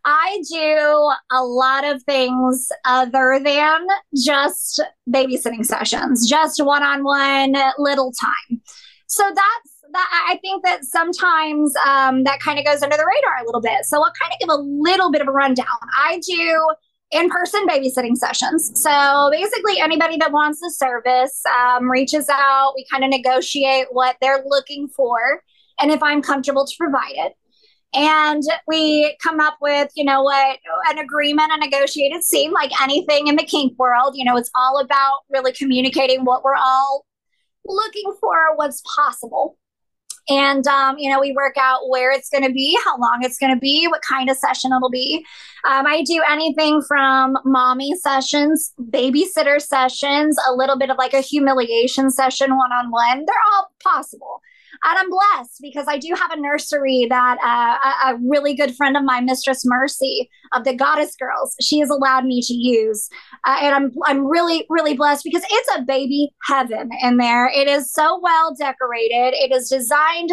I 0.05 0.41
do 0.49 1.11
a 1.37 1.43
lot 1.43 1.83
of 1.83 2.01
things 2.03 2.69
other 2.85 3.39
than 3.43 3.87
just 4.15 4.81
babysitting 5.09 5.65
sessions, 5.65 6.27
just 6.27 6.63
one 6.63 6.83
on 6.83 7.03
one 7.03 7.53
little 7.77 8.11
time. 8.11 8.61
So 9.07 9.23
that's 9.23 9.79
that. 9.91 10.27
I 10.29 10.37
think 10.37 10.63
that 10.63 10.85
sometimes 10.85 11.73
um, 11.85 12.23
that 12.23 12.39
kind 12.39 12.59
of 12.59 12.65
goes 12.65 12.81
under 12.81 12.95
the 12.95 13.05
radar 13.05 13.43
a 13.43 13.45
little 13.45 13.61
bit. 13.61 13.85
So 13.85 13.97
I'll 13.97 14.13
kind 14.19 14.31
of 14.31 14.39
give 14.39 14.49
a 14.49 14.61
little 14.61 15.11
bit 15.11 15.21
of 15.21 15.27
a 15.27 15.31
rundown. 15.31 15.65
I 15.97 16.21
do 16.25 16.67
in 17.11 17.29
person 17.29 17.67
babysitting 17.67 18.15
sessions. 18.15 18.71
So 18.75 19.29
basically, 19.31 19.79
anybody 19.79 20.17
that 20.17 20.31
wants 20.31 20.59
the 20.59 20.71
service 20.71 21.41
um, 21.45 21.89
reaches 21.89 22.29
out. 22.29 22.73
We 22.75 22.85
kind 22.91 23.03
of 23.03 23.09
negotiate 23.09 23.87
what 23.91 24.15
they're 24.21 24.43
looking 24.45 24.87
for 24.87 25.41
and 25.79 25.91
if 25.91 26.03
I'm 26.03 26.21
comfortable 26.21 26.65
to 26.65 26.75
provide 26.77 27.13
it. 27.15 27.33
And 27.91 28.43
we 28.67 29.17
come 29.23 29.39
up 29.39 29.57
with, 29.61 29.89
you 29.95 30.03
know, 30.03 30.21
what 30.21 30.59
an 30.89 30.99
agreement, 30.99 31.51
a 31.51 31.57
negotiated 31.57 32.23
scene, 32.23 32.51
like 32.51 32.69
anything 32.81 33.27
in 33.27 33.35
the 33.35 33.43
kink 33.43 33.79
world. 33.79 34.13
You 34.15 34.25
know, 34.25 34.37
it's 34.37 34.51
all 34.53 34.79
about 34.79 35.21
really 35.29 35.53
communicating 35.53 36.23
what 36.23 36.43
we're 36.43 36.55
all 36.55 37.05
looking 37.65 38.13
for, 38.19 38.55
what's 38.55 38.83
possible. 38.95 39.57
And, 40.29 40.65
um, 40.67 40.97
you 40.97 41.11
know, 41.11 41.19
we 41.19 41.33
work 41.33 41.55
out 41.59 41.89
where 41.89 42.11
it's 42.11 42.29
going 42.29 42.43
to 42.43 42.51
be, 42.51 42.77
how 42.85 42.97
long 42.99 43.19
it's 43.21 43.37
going 43.37 43.53
to 43.53 43.59
be, 43.59 43.87
what 43.87 44.01
kind 44.01 44.29
of 44.29 44.37
session 44.37 44.71
it'll 44.71 44.89
be. 44.89 45.25
Um, 45.67 45.85
I 45.87 46.03
do 46.03 46.21
anything 46.29 46.81
from 46.87 47.37
mommy 47.45 47.95
sessions, 47.95 48.73
babysitter 48.79 49.61
sessions, 49.61 50.37
a 50.47 50.53
little 50.53 50.77
bit 50.77 50.89
of 50.89 50.97
like 50.97 51.13
a 51.13 51.21
humiliation 51.21 52.11
session 52.11 52.55
one 52.55 52.71
on 52.71 52.91
one. 52.91 53.25
They're 53.25 53.35
all 53.53 53.71
possible. 53.83 54.38
And 54.83 54.97
I'm 54.97 55.09
blessed 55.09 55.59
because 55.61 55.85
I 55.87 55.97
do 55.97 56.13
have 56.15 56.31
a 56.31 56.39
nursery 56.39 57.05
that 57.09 57.37
uh, 57.43 58.09
a, 58.09 58.15
a, 58.15 58.19
really 58.21 58.53
good 58.53 58.75
friend 58.75 58.95
of 58.95 59.03
mine, 59.03 59.25
Mistress 59.25 59.63
Mercy 59.65 60.29
of 60.53 60.63
the 60.63 60.73
Goddess 60.73 61.15
Girls, 61.15 61.55
she 61.59 61.79
has 61.79 61.89
allowed 61.89 62.25
me 62.25 62.41
to 62.41 62.53
use. 62.53 63.09
Uh, 63.45 63.57
and 63.61 63.75
I'm 63.75 63.91
I'm 64.05 64.25
really 64.25 64.65
really 64.69 64.93
blessed 64.93 65.23
because 65.23 65.43
it's 65.49 65.69
a 65.77 65.81
baby 65.81 66.29
heaven 66.43 66.91
in 67.01 67.17
there. 67.17 67.47
It 67.47 67.67
is 67.67 67.91
so 67.91 68.19
well 68.21 68.55
decorated. 68.55 69.33
It 69.35 69.51
is 69.51 69.69
designed 69.69 70.31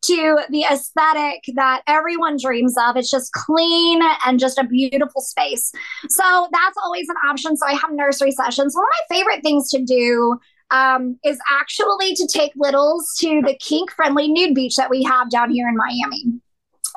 to 0.00 0.38
the 0.50 0.62
aesthetic 0.62 1.42
that 1.54 1.82
everyone 1.86 2.36
dreams 2.40 2.76
of. 2.78 2.96
It's 2.96 3.10
just 3.10 3.32
clean 3.32 4.00
and 4.24 4.38
just 4.38 4.58
a 4.58 4.64
beautiful 4.64 5.20
space. 5.20 5.72
So 6.08 6.48
that's 6.52 6.78
always 6.82 7.08
an 7.08 7.16
option. 7.28 7.56
So 7.56 7.66
I 7.66 7.72
have 7.72 7.90
nursery 7.92 8.30
sessions. 8.30 8.76
One 8.76 8.84
of 8.84 8.90
my 9.10 9.16
favorite 9.16 9.42
things 9.42 9.70
to 9.70 9.82
do 9.82 10.38
um, 10.70 11.18
is 11.24 11.38
actually 11.50 12.14
to 12.14 12.26
take 12.26 12.52
littles 12.56 13.14
to 13.20 13.42
the 13.42 13.56
kink 13.60 13.90
friendly 13.92 14.28
nude 14.28 14.54
beach 14.54 14.76
that 14.76 14.90
we 14.90 15.02
have 15.02 15.30
down 15.30 15.50
here 15.50 15.68
in 15.68 15.76
Miami. 15.76 16.40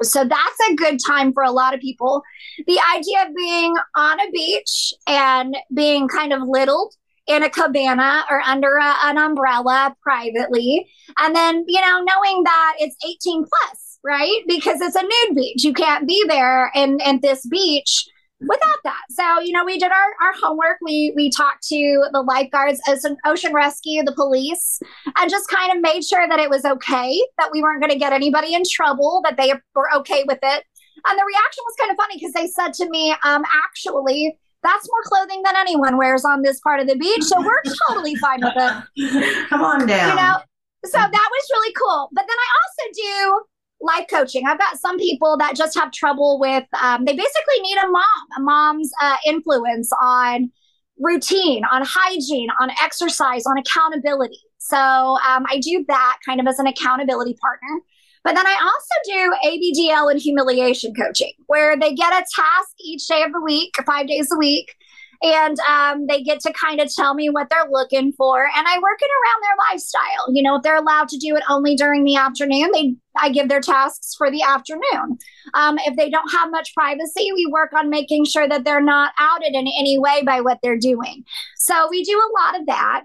So 0.02 0.24
that's 0.24 0.70
a 0.70 0.76
good 0.76 1.00
time 1.06 1.32
for 1.34 1.44
a 1.44 1.52
lot 1.52 1.74
of 1.74 1.80
people. 1.80 2.24
The 2.66 2.80
idea 2.96 3.28
of 3.28 3.36
being 3.36 3.76
on 3.96 4.20
a 4.20 4.32
beach 4.32 4.94
and 5.08 5.56
being 5.74 6.08
kind 6.08 6.34
of 6.34 6.42
littled 6.44 6.94
in 7.28 7.44
a 7.44 7.50
cabana 7.50 8.26
or 8.30 8.42
under 8.42 8.78
a, 8.78 8.96
an 9.04 9.18
umbrella 9.18 9.96
privately. 10.02 10.88
And 11.20 11.36
then, 11.36 11.66
you 11.68 11.80
know, 11.80 12.04
knowing 12.04 12.44
that 12.44 12.76
it's 12.80 12.96
18 13.06 13.44
plus, 13.44 14.00
right? 14.04 14.42
Because 14.48 14.82
it's 14.82 14.96
a 14.96 15.04
nude 15.04 15.36
beach. 15.36 15.64
You 15.64 15.74
can't 15.74 16.08
be 16.08 16.24
there 16.28 16.72
in, 16.74 17.00
in 17.06 17.20
this 17.22 17.46
beach 17.46 18.08
without 18.42 18.78
that. 18.84 19.02
So, 19.10 19.40
you 19.40 19.52
know, 19.52 19.64
we 19.64 19.78
did 19.78 19.92
our, 19.92 20.28
our 20.28 20.34
homework. 20.42 20.78
We 20.82 21.14
we 21.16 21.30
talked 21.30 21.68
to 21.68 22.06
the 22.12 22.22
lifeguards, 22.22 22.82
Ocean, 22.88 23.18
Ocean 23.26 23.54
Rescue, 23.54 24.04
the 24.04 24.14
police, 24.14 24.80
and 25.18 25.30
just 25.30 25.48
kind 25.50 25.76
of 25.76 25.82
made 25.82 26.04
sure 26.04 26.28
that 26.28 26.40
it 26.40 26.50
was 26.50 26.66
okay, 26.66 27.22
that 27.38 27.50
we 27.52 27.62
weren't 27.62 27.82
going 27.82 27.92
to 27.92 28.00
get 28.00 28.14
anybody 28.14 28.54
in 28.54 28.64
trouble, 28.70 29.22
that 29.24 29.38
they 29.38 29.54
were 29.76 29.90
okay 29.98 30.24
with 30.28 30.40
it. 30.42 30.64
And 31.08 31.18
the 31.18 31.26
reaction 31.26 31.64
was 31.66 31.76
kind 31.80 31.92
of 31.92 31.98
funny 31.98 32.16
because 32.16 32.34
they 32.34 32.48
said 32.48 32.74
to 32.74 32.90
me, 32.90 33.16
um, 33.24 33.44
actually, 33.66 34.38
that's 34.64 34.88
more 34.88 35.04
clothing 35.06 35.42
than 35.44 35.56
anyone 35.58 35.98
wears 35.98 36.26
on 36.26 36.44
this 36.44 36.60
part 36.60 36.80
of 36.80 36.88
the 36.88 36.96
beach. 36.96 37.24
So 37.24 37.42
we're 37.42 37.62
totally 37.88 38.16
fine 38.16 38.42
with 38.42 38.54
it. 38.56 39.50
Come 39.50 39.62
on 39.62 39.88
down. 39.88 40.10
You 40.10 40.16
know, 40.16 40.38
so 40.86 40.98
that 40.98 41.30
was 41.32 41.50
really 41.54 41.74
cool. 41.74 42.10
But 42.12 42.26
then 42.28 42.38
I 42.38 42.50
also 42.62 42.92
do 42.94 43.42
life 43.82 44.06
coaching. 44.10 44.44
I've 44.48 44.60
got 44.60 44.80
some 44.80 44.98
people 44.98 45.38
that 45.38 45.56
just 45.56 45.78
have 45.78 45.92
trouble 45.92 46.40
with, 46.40 46.66
um, 46.82 47.06
they 47.06 47.14
basically 47.14 47.62
need 47.62 47.78
a 47.84 47.90
mom, 47.90 48.04
a 48.38 48.42
mom's 48.42 48.92
uh, 49.02 49.18
influence 49.26 49.92
on 50.02 50.52
routine, 51.00 51.64
on 51.72 51.84
hygiene, 51.84 52.50
on 52.60 52.70
exercise, 52.82 53.46
on 53.46 53.58
accountability. 53.58 54.40
So 54.58 54.78
um, 54.78 55.46
I 55.50 55.60
do 55.62 55.84
that 55.88 56.18
kind 56.26 56.40
of 56.40 56.48
as 56.48 56.60
an 56.60 56.68
accountability 56.68 57.36
partner. 57.42 57.82
But 58.24 58.36
then 58.36 58.46
I 58.46 58.56
also 58.62 58.96
do 59.06 59.50
ABDL 59.50 60.12
and 60.12 60.22
humiliation 60.22 60.94
coaching, 60.94 61.34
where 61.48 61.76
they 61.76 61.96
get 61.96 62.14
a 62.14 62.24
task 62.36 62.70
each 62.80 63.08
day 63.08 63.24
of 63.24 63.32
the 63.32 63.42
week, 63.42 63.74
five 63.84 64.08
days 64.08 64.30
a 64.32 64.38
week, 64.38 64.76
and 65.24 65.60
um, 65.62 66.08
they 66.08 66.24
get 66.24 66.40
to 66.42 66.54
kind 66.54 66.80
of 66.80 66.94
tell 66.94 67.14
me 67.14 67.30
what 67.30 67.48
they're 67.50 67.70
looking 67.70 68.12
for 68.14 68.44
and 68.44 68.68
i 68.68 68.78
work 68.80 69.00
it 69.02 69.10
around 69.10 69.44
their 69.44 69.72
lifestyle 69.72 70.34
you 70.34 70.42
know 70.42 70.56
if 70.56 70.64
they're 70.64 70.78
allowed 70.78 71.08
to 71.08 71.18
do 71.18 71.36
it 71.36 71.44
only 71.50 71.76
during 71.76 72.04
the 72.04 72.16
afternoon 72.16 72.70
they 72.74 72.96
i 73.22 73.30
give 73.30 73.50
their 73.50 73.62
tasks 73.62 74.14
for 74.18 74.30
the 74.32 74.42
afternoon 74.42 75.18
um, 75.54 75.78
if 75.86 75.96
they 75.96 76.10
don't 76.10 76.32
have 76.32 76.52
much 76.52 76.74
privacy 76.74 77.32
we 77.34 77.48
work 77.52 77.74
on 77.74 77.90
making 77.90 78.26
sure 78.26 78.48
that 78.48 78.64
they're 78.64 78.82
not 78.82 79.14
outed 79.20 79.54
in 79.54 79.68
any 79.80 79.98
way 80.00 80.24
by 80.26 80.42
what 80.42 80.60
they're 80.62 80.78
doing 80.78 81.24
so 81.58 81.88
we 81.90 82.04
do 82.04 82.18
a 82.18 82.32
lot 82.44 82.60
of 82.60 82.66
that 82.68 83.04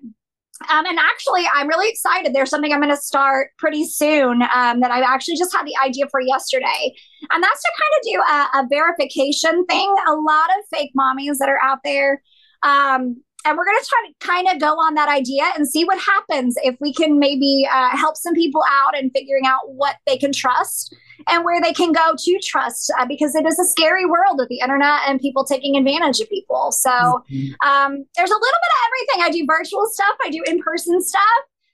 um, 0.70 0.86
and 0.86 0.98
actually, 0.98 1.44
I'm 1.54 1.68
really 1.68 1.88
excited. 1.88 2.34
There's 2.34 2.50
something 2.50 2.72
I'm 2.72 2.80
going 2.80 2.94
to 2.94 3.00
start 3.00 3.50
pretty 3.58 3.84
soon 3.84 4.42
um, 4.42 4.80
that 4.80 4.90
I 4.90 5.00
actually 5.00 5.36
just 5.36 5.54
had 5.54 5.66
the 5.66 5.76
idea 5.84 6.06
for 6.10 6.20
yesterday. 6.20 6.94
And 7.30 7.42
that's 7.42 7.62
to 7.62 7.70
kind 7.78 7.92
of 7.98 8.02
do 8.04 8.20
a, 8.20 8.64
a 8.64 8.68
verification 8.68 9.66
thing. 9.66 9.94
A 10.08 10.14
lot 10.14 10.48
of 10.58 10.64
fake 10.72 10.92
mommies 10.98 11.38
that 11.38 11.48
are 11.48 11.60
out 11.60 11.80
there 11.84 12.22
um, 12.62 13.22
and 13.46 13.56
we're 13.56 13.64
going 13.64 13.78
to 13.80 13.88
try 13.88 14.08
to 14.08 14.26
kind 14.26 14.48
of 14.48 14.60
go 14.60 14.74
on 14.74 14.94
that 14.94 15.08
idea 15.08 15.44
and 15.54 15.68
see 15.68 15.84
what 15.84 16.00
happens 16.00 16.56
if 16.64 16.76
we 16.80 16.92
can 16.92 17.20
maybe 17.20 17.66
uh, 17.72 17.96
help 17.96 18.16
some 18.16 18.34
people 18.34 18.60
out 18.68 18.98
and 18.98 19.12
figuring 19.12 19.44
out 19.46 19.60
what 19.66 19.96
they 20.04 20.18
can 20.18 20.32
trust 20.32 20.94
and 21.28 21.44
where 21.44 21.62
they 21.62 21.72
can 21.72 21.92
go 21.92 22.14
to 22.18 22.40
trust 22.42 22.92
uh, 22.98 23.06
because 23.06 23.36
it 23.36 23.46
is 23.46 23.56
a 23.60 23.64
scary 23.64 24.04
world 24.04 24.36
with 24.36 24.48
the 24.48 24.58
internet 24.58 25.00
and 25.06 25.20
people 25.20 25.44
taking 25.44 25.76
advantage 25.76 26.18
of 26.18 26.28
people. 26.28 26.72
So 26.72 26.90
mm-hmm. 26.90 27.68
um, 27.68 28.04
there's 28.16 28.30
a 28.30 28.34
little 28.34 28.60
bit 28.64 28.72
of 28.72 28.80
everything. 28.88 29.22
I 29.22 29.30
do 29.30 29.46
virtual 29.46 29.86
stuff 29.86 30.16
i 30.24 30.30
do 30.30 30.42
in-person 30.46 31.00
stuff. 31.02 31.22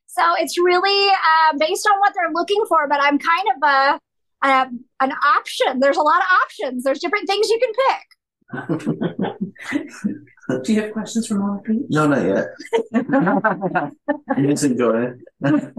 So 0.06 0.22
it's 0.38 0.58
really 0.58 1.08
uh, 1.08 1.56
based 1.58 1.88
on 1.90 1.98
what 2.00 2.12
they're 2.14 2.32
looking 2.32 2.62
for 2.68 2.86
but 2.86 3.00
i'm 3.00 3.18
kind 3.18 3.48
of 3.56 3.62
a, 3.62 4.00
a 4.46 4.68
an 5.00 5.12
option. 5.12 5.80
There's 5.80 5.96
a 5.96 6.02
lot 6.02 6.20
of 6.20 6.26
options. 6.44 6.84
There's 6.84 6.98
different 6.98 7.26
things 7.26 7.48
you 7.48 7.58
can 7.58 7.72
pick 7.88 8.06
Do 10.48 10.72
you 10.72 10.82
have 10.82 10.92
questions 10.92 11.26
for 11.26 11.60
Peach? 11.64 11.82
No, 11.88 12.06
not 12.06 12.24
yet. 12.24 12.48
Just 14.48 14.64
enjoying 14.64 15.22
it. 15.42 15.74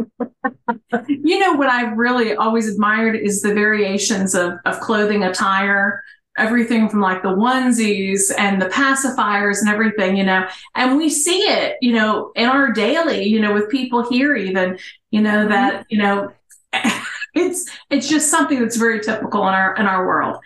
you 1.08 1.40
know 1.40 1.54
what 1.54 1.70
I've 1.70 1.98
really 1.98 2.36
always 2.36 2.70
admired 2.70 3.16
is 3.16 3.42
the 3.42 3.54
variations 3.54 4.34
of, 4.36 4.54
of 4.66 4.80
clothing 4.80 5.24
attire, 5.24 6.04
everything 6.38 6.88
from 6.90 7.02
like 7.02 7.22
the 7.24 7.30
onesies 7.30 8.32
and 8.38 8.62
the 8.62 8.68
pacifiers 8.68 9.60
and 9.60 9.70
everything, 9.70 10.16
you 10.16 10.24
know. 10.24 10.48
And 10.76 10.98
we 10.98 11.10
see 11.10 11.42
it, 11.42 11.78
you 11.82 11.94
know, 11.94 12.32
in 12.36 12.48
our 12.48 12.72
daily, 12.72 13.24
you 13.24 13.42
know, 13.42 13.54
with 13.54 13.70
people 13.70 14.10
here 14.10 14.36
even, 14.36 14.80
you 15.12 15.22
know, 15.22 15.46
mm-hmm. 15.46 15.50
that, 15.50 15.86
you 15.90 15.98
know, 15.98 16.32
it's 17.36 17.70
it's 17.90 18.08
just 18.08 18.32
something 18.32 18.60
that's 18.60 18.78
very 18.78 19.02
typical 19.02 19.42
in 19.48 19.54
our 19.54 19.76
in 19.76 19.86
our 19.88 20.08
world. 20.08 20.38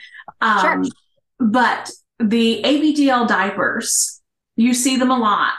Um, 0.41 0.83
sure. 0.83 0.91
but 1.39 1.91
the 2.19 2.62
ABDL 2.63 3.27
diapers, 3.27 4.21
you 4.55 4.74
see 4.74 4.97
them 4.97 5.12
a 5.12 5.17
lot. 5.17 5.53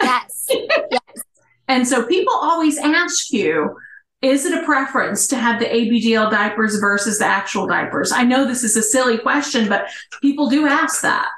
Yes. 0.00 0.46
yes. 0.50 1.24
And 1.68 1.86
so 1.86 2.06
people 2.06 2.34
always 2.34 2.78
ask 2.78 3.32
you, 3.32 3.76
is 4.22 4.46
it 4.46 4.58
a 4.58 4.64
preference 4.64 5.26
to 5.28 5.36
have 5.36 5.60
the 5.60 5.66
ABDL 5.66 6.30
diapers 6.30 6.76
versus 6.76 7.18
the 7.18 7.26
actual 7.26 7.66
diapers? 7.66 8.12
I 8.12 8.24
know 8.24 8.46
this 8.46 8.64
is 8.64 8.76
a 8.76 8.82
silly 8.82 9.18
question, 9.18 9.68
but 9.68 9.88
people 10.22 10.48
do 10.48 10.66
ask 10.66 11.02
that. 11.02 11.28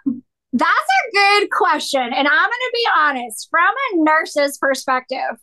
That's 0.53 0.65
a 0.65 1.13
good 1.13 1.51
question. 1.51 2.01
And 2.01 2.27
I'm 2.29 2.51
going 2.51 2.51
to 2.51 2.71
be 2.73 2.87
honest 2.97 3.49
from 3.51 3.75
a 3.93 4.05
nurse's 4.05 4.59
perspective. 4.59 5.39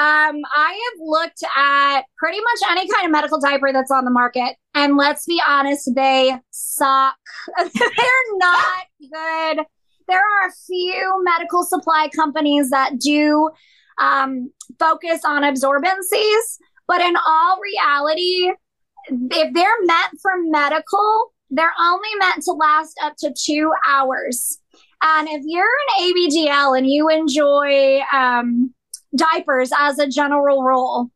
Um, 0.00 0.40
I 0.56 0.80
have 0.92 0.98
looked 0.98 1.42
at 1.58 2.04
pretty 2.16 2.38
much 2.38 2.70
any 2.70 2.88
kind 2.88 3.04
of 3.04 3.12
medical 3.12 3.38
diaper 3.38 3.70
that's 3.70 3.90
on 3.90 4.06
the 4.06 4.10
market, 4.10 4.56
and 4.74 4.96
let's 4.96 5.26
be 5.26 5.42
honest, 5.46 5.90
they 5.94 6.34
suck. 6.50 7.16
They're 7.58 8.36
not 8.38 8.84
good. 8.98 9.66
There 10.08 10.18
are 10.18 10.48
a 10.48 10.52
few 10.66 11.22
medical 11.22 11.64
supply 11.64 12.08
companies 12.16 12.70
that 12.70 12.98
do 12.98 13.50
um, 13.98 14.50
focus 14.78 15.20
on 15.26 15.42
absorbencies, 15.42 16.58
but 16.88 17.02
in 17.02 17.14
all 17.16 17.58
reality, 17.60 18.52
if 19.10 19.52
they're 19.52 19.84
meant 19.84 20.18
for 20.22 20.32
medical, 20.46 21.34
they're 21.50 21.74
only 21.78 22.08
meant 22.18 22.42
to 22.44 22.52
last 22.52 22.98
up 23.02 23.16
to 23.18 23.34
two 23.38 23.70
hours. 23.86 24.60
And 25.02 25.28
if 25.28 25.42
you're 25.44 25.66
an 25.98 26.04
ABDL 26.06 26.78
and 26.78 26.90
you 26.90 27.10
enjoy 27.10 28.00
um, 28.12 28.72
diapers 29.16 29.70
as 29.78 29.98
a 29.98 30.08
general 30.08 30.62
rule, 30.62 31.10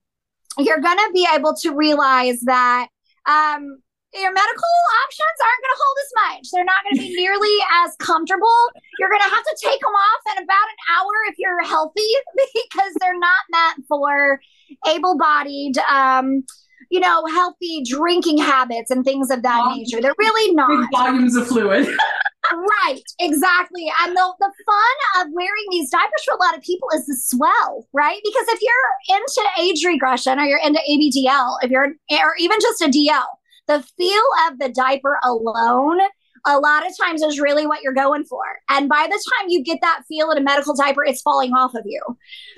you're 0.58 0.80
going 0.80 0.98
to 0.98 1.10
be 1.12 1.26
able 1.34 1.54
to 1.62 1.74
realize 1.74 2.40
that 2.42 2.88
um, 3.26 3.78
your 4.14 4.32
medical 4.32 4.74
options 5.04 5.38
aren't 5.42 5.62
going 5.62 5.74
to 5.74 5.82
hold 5.82 5.96
as 5.98 6.12
much. 6.14 6.50
They're 6.52 6.64
not 6.64 6.84
going 6.84 6.96
to 6.96 7.08
be 7.08 7.16
nearly 7.20 7.56
as 7.84 7.96
comfortable. 7.96 8.70
You're 8.98 9.10
going 9.10 9.22
to 9.22 9.34
have 9.34 9.44
to 9.44 9.56
take 9.62 9.80
them 9.80 9.90
off 9.90 10.36
in 10.36 10.44
about 10.44 10.68
an 10.70 10.80
hour 10.96 11.12
if 11.28 11.34
you're 11.38 11.62
healthy 11.64 12.10
because 12.54 12.94
they're 13.00 13.18
not 13.18 13.42
meant 13.50 13.86
for 13.88 14.40
able 14.88 15.18
bodied, 15.18 15.78
um, 15.90 16.44
you 16.90 17.00
know, 17.00 17.24
healthy 17.26 17.82
drinking 17.84 18.38
habits 18.38 18.90
and 18.90 19.04
things 19.04 19.30
of 19.30 19.42
that 19.42 19.74
nature. 19.76 20.00
They're 20.00 20.14
really 20.18 20.54
not. 20.54 20.68
Big 20.68 20.90
volumes 20.92 21.36
of 21.36 21.48
fluid. 21.48 21.88
right, 22.56 23.02
exactly. 23.18 23.87
And 24.02 24.16
the, 24.16 24.34
the 24.38 24.52
fun 24.66 25.26
of 25.26 25.32
wearing 25.32 25.66
these 25.70 25.90
diapers 25.90 26.25
for 26.25 26.34
a 26.34 26.42
lot 26.42 26.56
of 26.56 26.62
people 26.62 26.88
is 26.94 27.06
the 27.06 27.16
swell, 27.16 27.87
right? 27.92 28.20
Because 28.25 28.46
if 28.49 28.61
you're 28.62 29.18
into 29.18 29.42
age 29.61 29.84
regression 29.84 30.38
or 30.38 30.44
you're 30.44 30.61
into 30.61 30.80
ABDL, 30.90 31.56
if 31.62 31.70
you're, 31.70 31.94
or 32.11 32.34
even 32.38 32.58
just 32.61 32.82
a 32.82 32.88
DL, 32.88 33.25
the 33.66 33.82
feel 33.96 34.23
of 34.49 34.58
the 34.58 34.68
diaper 34.68 35.18
alone 35.25 36.00
a 36.46 36.58
lot 36.58 36.87
of 36.87 36.92
times 37.02 37.23
is 37.23 37.40
really 37.40 37.66
what 37.66 37.82
you're 37.82 37.94
going 37.94 38.25
for. 38.25 38.42
And 38.68 38.88
by 38.88 39.06
the 39.08 39.25
time 39.38 39.49
you 39.49 39.62
get 39.62 39.78
that 39.80 40.02
feel 40.06 40.30
in 40.30 40.38
a 40.38 40.42
medical 40.42 40.75
diaper, 40.75 41.04
it's 41.04 41.23
falling 41.23 41.52
off 41.52 41.75
of 41.75 41.84
you. 41.87 42.00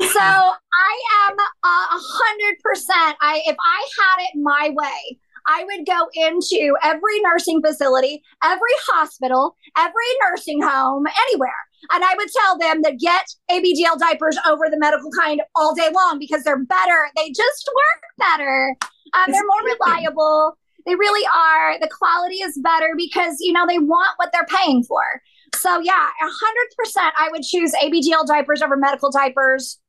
So 0.16 0.20
I 0.22 1.28
am 1.28 1.36
a 1.38 1.46
hundred 1.64 2.58
percent. 2.62 3.16
I 3.20 3.42
if 3.46 3.56
I 3.58 3.88
had 4.00 4.24
it 4.24 4.40
my 4.40 4.70
way, 4.74 5.18
I 5.46 5.64
would 5.64 5.86
go 5.86 6.08
into 6.14 6.76
every 6.82 7.20
nursing 7.20 7.62
facility, 7.62 8.22
every 8.42 8.74
hospital, 8.88 9.56
every 9.76 9.92
nursing 10.22 10.62
home, 10.62 11.04
anywhere. 11.28 11.54
And 11.92 12.02
I 12.02 12.14
would 12.16 12.28
tell 12.28 12.58
them 12.58 12.82
to 12.82 12.96
get 12.96 13.26
ABDL 13.50 13.98
diapers 13.98 14.36
over 14.48 14.64
the 14.70 14.78
medical 14.78 15.10
kind 15.12 15.40
all 15.54 15.74
day 15.74 15.88
long 15.94 16.18
because 16.18 16.42
they're 16.42 16.64
better. 16.64 17.08
They 17.16 17.28
just 17.28 17.68
work 17.68 18.02
better. 18.18 18.76
Um, 19.14 19.30
they're 19.30 19.46
more 19.46 19.76
reliable. 19.86 20.58
They 20.84 20.94
really 20.94 21.26
are. 21.26 21.78
The 21.80 21.88
quality 21.88 22.36
is 22.36 22.58
better 22.62 22.94
because, 22.96 23.36
you 23.40 23.52
know, 23.52 23.66
they 23.66 23.78
want 23.78 24.10
what 24.16 24.30
they're 24.32 24.46
paying 24.46 24.84
for. 24.84 25.02
So, 25.54 25.80
yeah, 25.80 26.08
100% 26.22 27.10
I 27.18 27.28
would 27.30 27.42
choose 27.42 27.72
ABDL 27.72 28.26
diapers 28.26 28.62
over 28.62 28.76
medical 28.76 29.10
diapers 29.10 29.80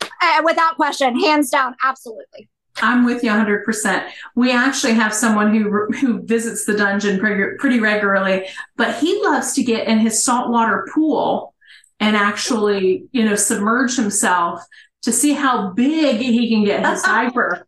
uh, 0.00 0.42
without 0.44 0.76
question, 0.76 1.18
hands 1.18 1.50
down, 1.50 1.76
absolutely. 1.84 2.48
I'm 2.82 3.04
with 3.04 3.22
you 3.22 3.30
100%. 3.30 4.10
We 4.34 4.52
actually 4.52 4.94
have 4.94 5.14
someone 5.14 5.54
who 5.54 5.86
who 6.00 6.22
visits 6.22 6.64
the 6.64 6.76
dungeon 6.76 7.18
pretty, 7.18 7.56
pretty 7.58 7.80
regularly, 7.80 8.48
but 8.76 8.96
he 8.96 9.20
loves 9.22 9.52
to 9.54 9.62
get 9.62 9.88
in 9.88 9.98
his 9.98 10.24
saltwater 10.24 10.86
pool 10.92 11.54
and 12.00 12.16
actually, 12.16 13.06
you 13.12 13.24
know, 13.24 13.34
submerge 13.34 13.96
himself 13.96 14.62
to 15.02 15.12
see 15.12 15.32
how 15.32 15.70
big 15.70 16.16
he 16.20 16.48
can 16.48 16.64
get 16.64 16.86
his 16.86 17.02
uh-uh. 17.04 17.06
diaper. 17.06 17.66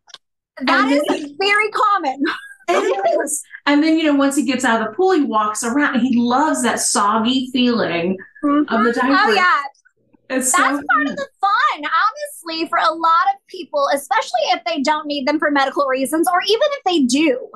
That 0.62 0.90
And 0.90 0.92
is 0.92 1.34
very 1.38 1.70
common. 1.70 2.22
It 2.68 3.20
is. 3.20 3.42
And 3.66 3.82
then, 3.82 3.98
you 3.98 4.04
know, 4.04 4.14
once 4.14 4.36
he 4.36 4.44
gets 4.44 4.64
out 4.64 4.80
of 4.80 4.88
the 4.88 4.94
pool, 4.94 5.12
he 5.12 5.22
walks 5.22 5.64
around 5.64 6.00
he 6.00 6.16
loves 6.16 6.62
that 6.62 6.78
soggy 6.80 7.50
feeling 7.52 8.16
mm-hmm. 8.44 8.72
of 8.72 8.84
the 8.84 8.92
diaper. 8.92 9.16
Oh 9.18 9.32
yeah, 9.32 9.62
It's 10.30 10.56
that's 10.56 10.78
so 10.78 10.82
part 10.94 11.08
of 11.08 11.16
the 11.16 11.28
fun. 11.40 11.84
Honestly, 11.84 12.68
for 12.68 12.78
a 12.78 12.92
lot 12.92 13.26
of 13.34 13.46
people, 13.48 13.88
especially 13.92 14.40
if 14.52 14.62
they 14.64 14.80
don't 14.80 15.06
need 15.06 15.26
them 15.26 15.38
for 15.38 15.50
medical 15.50 15.86
reasons, 15.86 16.28
or 16.32 16.40
even 16.46 16.68
if 16.72 16.84
they 16.84 17.02
do, 17.02 17.50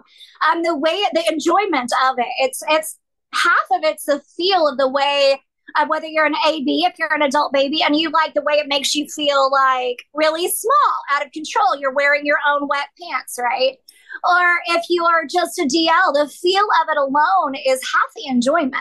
um, 0.49 0.63
the 0.63 0.77
way 0.77 1.01
the 1.13 1.25
enjoyment 1.31 1.93
of 2.09 2.19
it, 2.19 2.27
it's 2.41 2.63
it's 2.69 2.99
half 3.33 3.67
of 3.73 3.85
it's 3.85 4.05
the 4.05 4.21
feel 4.37 4.69
of 4.69 4.77
the 4.77 4.89
way. 4.89 5.41
Uh, 5.77 5.87
whether 5.87 6.07
you're 6.07 6.27
an 6.27 6.35
AB, 6.47 6.85
if 6.85 6.99
you're 6.99 7.13
an 7.15 7.23
adult 7.23 7.53
baby, 7.53 7.83
and 7.83 7.97
you 7.97 8.11
like 8.11 8.35
the 8.35 8.43
way 8.43 8.55
it 8.55 8.69
makes 8.69 8.95
you 8.95 9.07
feel 9.09 9.51
like 9.51 9.97
really 10.13 10.47
small, 10.49 10.95
out 11.11 11.25
of 11.25 11.33
control, 11.33 11.75
you're 11.77 11.95
wearing 11.95 12.27
your 12.27 12.37
own 12.47 12.69
wet 12.69 12.89
pants, 13.01 13.39
right? 13.43 13.77
Or 14.23 14.59
if 14.69 14.85
you 14.89 15.05
are 15.05 15.25
just 15.25 15.59
a 15.59 15.63
DL, 15.63 16.15
the 16.15 16.29
feel 16.29 16.67
of 16.83 16.89
it 16.89 16.99
alone 16.99 17.55
is 17.67 17.81
half 17.93 18.11
the 18.15 18.27
enjoyment. 18.27 18.75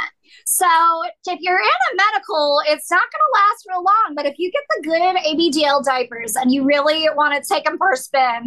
So 0.45 0.67
if 1.27 1.39
you're 1.41 1.59
in 1.59 1.81
a 1.91 1.95
medical, 1.95 2.61
it's 2.67 2.89
not 2.91 3.01
going 3.01 3.21
to 3.21 3.33
last 3.33 3.65
real 3.69 3.83
long. 3.83 4.15
But 4.15 4.25
if 4.25 4.35
you 4.37 4.51
get 4.51 4.63
the 4.69 4.83
good 4.83 5.15
ABDL 5.15 5.83
diapers 5.83 6.35
and 6.35 6.51
you 6.51 6.63
really 6.63 7.07
want 7.15 7.41
to 7.41 7.47
take 7.47 7.65
them 7.65 7.77
for 7.77 7.91
a 7.91 7.97
spin, 7.97 8.45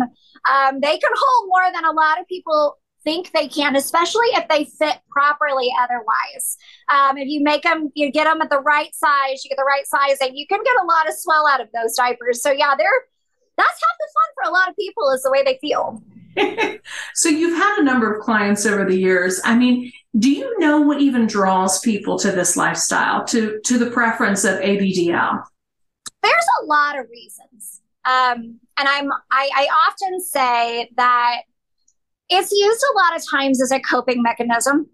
um, 0.50 0.80
they 0.80 0.98
can 0.98 1.12
hold 1.14 1.48
more 1.48 1.72
than 1.72 1.84
a 1.84 1.92
lot 1.92 2.20
of 2.20 2.26
people 2.28 2.78
think 3.04 3.30
they 3.30 3.46
can, 3.46 3.76
especially 3.76 4.26
if 4.32 4.48
they 4.48 4.64
fit 4.64 4.98
properly 5.10 5.70
otherwise. 5.80 6.58
Um, 6.88 7.16
if 7.16 7.28
you 7.28 7.42
make 7.42 7.62
them, 7.62 7.90
you 7.94 8.10
get 8.10 8.24
them 8.24 8.42
at 8.42 8.50
the 8.50 8.60
right 8.60 8.92
size, 8.94 9.44
you 9.44 9.48
get 9.48 9.56
the 9.56 9.64
right 9.64 9.86
size, 9.86 10.18
and 10.20 10.36
you 10.36 10.46
can 10.46 10.60
get 10.64 10.74
a 10.82 10.84
lot 10.84 11.08
of 11.08 11.14
swell 11.14 11.46
out 11.46 11.60
of 11.60 11.68
those 11.72 11.94
diapers. 11.94 12.42
So 12.42 12.50
yeah, 12.50 12.74
they're 12.76 13.06
that's 13.56 13.68
half 13.68 13.96
the 13.98 14.08
fun 14.12 14.34
for 14.34 14.50
a 14.50 14.52
lot 14.52 14.68
of 14.68 14.76
people 14.76 15.10
is 15.10 15.22
the 15.22 15.30
way 15.30 15.42
they 15.42 15.58
feel. 15.60 16.02
so 17.14 17.28
you've 17.28 17.56
had 17.56 17.78
a 17.78 17.84
number 17.84 18.12
of 18.12 18.22
clients 18.22 18.66
over 18.66 18.84
the 18.84 18.98
years. 18.98 19.40
I 19.44 19.56
mean, 19.56 19.92
do 20.18 20.30
you 20.30 20.58
know 20.58 20.80
what 20.80 21.00
even 21.00 21.26
draws 21.26 21.80
people 21.80 22.18
to 22.18 22.32
this 22.32 22.56
lifestyle, 22.56 23.24
to 23.26 23.60
to 23.64 23.78
the 23.78 23.90
preference 23.90 24.44
of 24.44 24.60
ABDL? 24.60 25.42
There's 26.22 26.46
a 26.62 26.64
lot 26.64 26.98
of 26.98 27.06
reasons. 27.10 27.80
Um, 28.04 28.60
and 28.78 28.88
I'm 28.88 29.10
I, 29.30 29.50
I 29.54 29.68
often 29.88 30.20
say 30.20 30.90
that 30.96 31.42
it's 32.28 32.52
used 32.52 32.82
a 32.92 32.96
lot 32.96 33.16
of 33.16 33.22
times 33.30 33.62
as 33.62 33.72
a 33.72 33.80
coping 33.80 34.22
mechanism. 34.22 34.88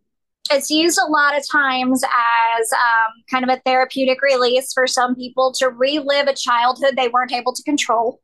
It's 0.51 0.71
used 0.71 0.99
a 0.99 1.11
lot 1.11 1.37
of 1.37 1.49
times 1.49 2.03
as 2.03 2.73
um, 2.73 3.13
kind 3.31 3.45
of 3.45 3.51
a 3.51 3.61
therapeutic 3.65 4.21
release 4.23 4.73
for 4.73 4.87
some 4.87 5.15
people 5.15 5.53
to 5.59 5.69
relive 5.69 6.27
a 6.27 6.35
childhood 6.35 6.95
they 6.97 7.09
weren't 7.09 7.33
able 7.33 7.53
to 7.53 7.63
control, 7.63 8.21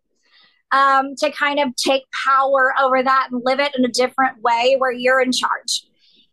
um, 0.72 1.14
to 1.16 1.30
kind 1.30 1.58
of 1.58 1.74
take 1.76 2.04
power 2.26 2.74
over 2.80 3.02
that 3.02 3.28
and 3.30 3.42
live 3.44 3.60
it 3.60 3.72
in 3.76 3.84
a 3.84 3.88
different 3.88 4.40
way 4.42 4.76
where 4.78 4.92
you're 4.92 5.20
in 5.20 5.32
charge. 5.32 5.84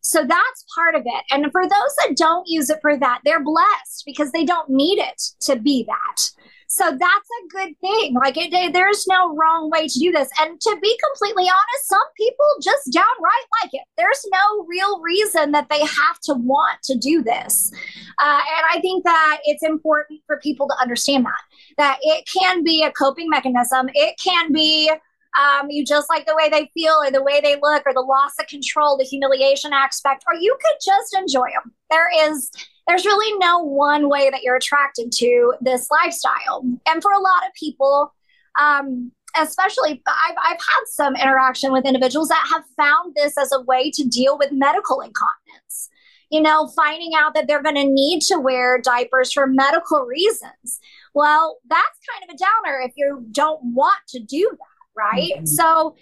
So 0.01 0.23
that's 0.23 0.65
part 0.75 0.93
of 0.93 1.01
it. 1.03 1.23
And 1.31 1.51
for 1.51 1.63
those 1.63 1.95
that 1.99 2.15
don't 2.15 2.47
use 2.47 2.69
it 2.69 2.77
for 2.81 2.95
that, 2.95 3.21
they're 3.25 3.43
blessed 3.43 4.03
because 4.05 4.31
they 4.31 4.45
don't 4.45 4.69
need 4.69 4.99
it 4.99 5.21
to 5.41 5.55
be 5.55 5.83
that. 5.87 6.29
So 6.67 6.83
that's 6.85 6.99
a 6.99 7.47
good 7.49 7.79
thing. 7.79 8.15
Like 8.15 8.37
it, 8.37 8.73
there's 8.73 9.05
no 9.07 9.35
wrong 9.35 9.69
way 9.69 9.87
to 9.87 9.99
do 9.99 10.11
this. 10.11 10.29
And 10.39 10.59
to 10.59 10.77
be 10.81 10.99
completely 11.09 11.43
honest, 11.43 11.87
some 11.87 12.07
people 12.17 12.45
just 12.61 12.91
downright 12.91 13.45
like 13.63 13.73
it. 13.73 13.83
There's 13.97 14.25
no 14.31 14.65
real 14.67 15.01
reason 15.01 15.51
that 15.51 15.69
they 15.69 15.79
have 15.79 16.19
to 16.23 16.33
want 16.33 16.81
to 16.83 16.97
do 16.97 17.21
this. 17.21 17.71
Uh, 18.17 18.41
and 18.57 18.65
I 18.71 18.79
think 18.81 19.03
that 19.03 19.39
it's 19.45 19.63
important 19.63 20.21
for 20.25 20.39
people 20.39 20.67
to 20.67 20.75
understand 20.81 21.25
that 21.25 21.41
that 21.77 21.97
it 22.01 22.27
can 22.27 22.63
be 22.63 22.83
a 22.83 22.91
coping 22.91 23.29
mechanism. 23.29 23.89
It 23.93 24.15
can 24.19 24.51
be 24.51 24.91
um, 25.37 25.69
you 25.69 25.85
just 25.85 26.09
like 26.09 26.25
the 26.25 26.35
way 26.35 26.49
they 26.49 26.71
feel 26.73 26.93
or 26.93 27.11
the 27.11 27.21
way 27.21 27.41
they 27.41 27.55
look 27.61 27.83
or 27.85 27.93
the 27.93 27.99
loss 27.99 28.31
of 28.39 28.47
control, 28.47 28.97
the 28.97 29.03
humiliation 29.03 29.73
aspect, 29.73 30.23
or 30.27 30.39
you 30.39 30.57
could 30.61 30.77
just 30.83 31.13
enjoy 31.13 31.47
them. 31.51 31.73
There 31.89 32.09
is 32.29 32.51
there's 32.87 33.05
really 33.05 33.37
no 33.39 33.59
one 33.59 34.09
way 34.09 34.29
that 34.29 34.43
you're 34.43 34.55
attracted 34.55 35.11
to 35.11 35.55
this 35.61 35.89
lifestyle. 35.89 36.63
And 36.87 37.01
for 37.01 37.11
a 37.11 37.19
lot 37.19 37.47
of 37.47 37.53
people, 37.53 38.13
um, 38.59 39.11
especially 39.39 40.01
I've, 40.07 40.35
I've 40.41 40.59
had 40.59 40.83
some 40.87 41.15
interaction 41.15 41.71
with 41.71 41.85
individuals 41.85 42.29
that 42.29 42.47
have 42.53 42.63
found 42.77 43.15
this 43.15 43.37
as 43.37 43.51
a 43.51 43.61
way 43.61 43.91
to 43.91 44.03
deal 44.03 44.37
with 44.37 44.51
medical 44.51 45.01
incontinence. 45.01 45.89
You 46.31 46.41
know, 46.41 46.67
finding 46.75 47.11
out 47.15 47.35
that 47.35 47.47
they're 47.47 47.61
going 47.61 47.75
to 47.75 47.85
need 47.85 48.21
to 48.23 48.39
wear 48.39 48.81
diapers 48.81 49.31
for 49.31 49.45
medical 49.45 50.01
reasons. 50.01 50.79
Well, 51.13 51.59
that's 51.69 51.99
kind 52.11 52.29
of 52.29 52.35
a 52.35 52.37
downer 52.37 52.81
if 52.81 52.93
you 52.95 53.25
don't 53.31 53.61
want 53.63 53.99
to 54.09 54.19
do 54.19 54.49
that, 54.51 55.01
right? 55.01 55.33
Mm-hmm. 55.37 55.45
So, 55.45 55.95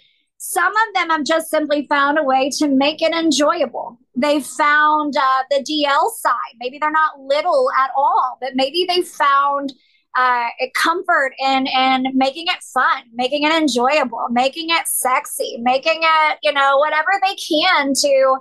some 0.46 0.74
of 0.76 0.94
them 0.94 1.08
have 1.08 1.24
just 1.24 1.48
simply 1.48 1.86
found 1.86 2.18
a 2.18 2.22
way 2.22 2.50
to 2.58 2.68
make 2.68 3.00
it 3.00 3.14
enjoyable. 3.14 3.98
They 4.14 4.40
found 4.40 5.16
uh, 5.16 5.42
the 5.50 5.64
DL 5.64 6.10
side. 6.16 6.54
Maybe 6.60 6.78
they're 6.78 6.90
not 6.90 7.18
little 7.18 7.70
at 7.78 7.90
all, 7.96 8.36
but 8.42 8.50
maybe 8.54 8.84
they 8.86 9.00
found 9.00 9.72
uh, 10.14 10.48
comfort 10.74 11.32
in 11.40 11.66
in 11.66 12.08
making 12.14 12.48
it 12.48 12.62
fun, 12.74 13.04
making 13.14 13.44
it 13.44 13.52
enjoyable, 13.54 14.26
making 14.30 14.68
it 14.68 14.86
sexy, 14.86 15.56
making 15.62 16.00
it 16.02 16.38
you 16.42 16.52
know 16.52 16.76
whatever 16.76 17.08
they 17.22 17.34
can 17.36 17.94
to 17.94 18.36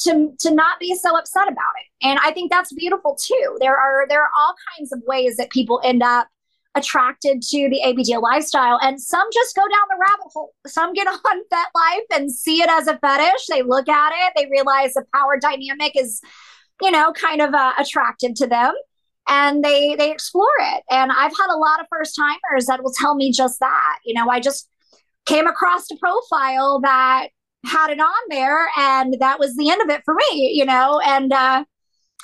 to 0.00 0.34
to 0.38 0.54
not 0.54 0.78
be 0.78 0.94
so 0.94 1.16
upset 1.16 1.48
about 1.48 1.74
it. 1.80 2.06
And 2.06 2.18
I 2.22 2.32
think 2.32 2.50
that's 2.50 2.74
beautiful 2.74 3.16
too. 3.18 3.56
There 3.60 3.76
are 3.78 4.06
there 4.10 4.20
are 4.20 4.30
all 4.38 4.54
kinds 4.76 4.92
of 4.92 5.02
ways 5.06 5.38
that 5.38 5.48
people 5.48 5.80
end 5.82 6.02
up 6.02 6.28
attracted 6.76 7.42
to 7.42 7.68
the 7.70 7.80
ABDL 7.84 8.22
lifestyle. 8.22 8.78
And 8.82 9.00
some 9.00 9.26
just 9.32 9.56
go 9.56 9.62
down 9.62 9.88
the 9.88 9.96
rabbit 9.98 10.30
hole. 10.32 10.52
Some 10.66 10.92
get 10.92 11.06
on 11.08 11.42
FetLife 11.52 12.16
and 12.16 12.32
see 12.32 12.60
it 12.60 12.68
as 12.68 12.86
a 12.86 12.98
fetish. 12.98 13.46
They 13.48 13.62
look 13.62 13.88
at 13.88 14.12
it, 14.14 14.32
they 14.36 14.48
realize 14.50 14.94
the 14.94 15.04
power 15.14 15.38
dynamic 15.40 15.92
is, 15.96 16.20
you 16.80 16.90
know, 16.90 17.12
kind 17.12 17.40
of 17.40 17.54
uh, 17.54 17.72
attractive 17.78 18.34
to 18.34 18.46
them. 18.46 18.74
And 19.28 19.64
they 19.64 19.96
they 19.96 20.12
explore 20.12 20.46
it. 20.60 20.84
And 20.88 21.10
I've 21.10 21.36
had 21.36 21.52
a 21.52 21.58
lot 21.58 21.80
of 21.80 21.86
first 21.90 22.14
timers 22.14 22.66
that 22.66 22.84
will 22.84 22.92
tell 22.92 23.16
me 23.16 23.32
just 23.32 23.58
that. 23.58 23.98
You 24.04 24.14
know, 24.14 24.30
I 24.30 24.38
just 24.38 24.68
came 25.24 25.48
across 25.48 25.90
a 25.90 25.96
profile 25.96 26.80
that 26.82 27.28
had 27.64 27.90
it 27.90 27.98
on 27.98 28.22
there, 28.28 28.68
and 28.78 29.16
that 29.18 29.40
was 29.40 29.56
the 29.56 29.68
end 29.68 29.82
of 29.82 29.88
it 29.88 30.02
for 30.04 30.14
me. 30.14 30.52
You 30.54 30.64
know, 30.64 31.00
and 31.04 31.32
uh, 31.32 31.64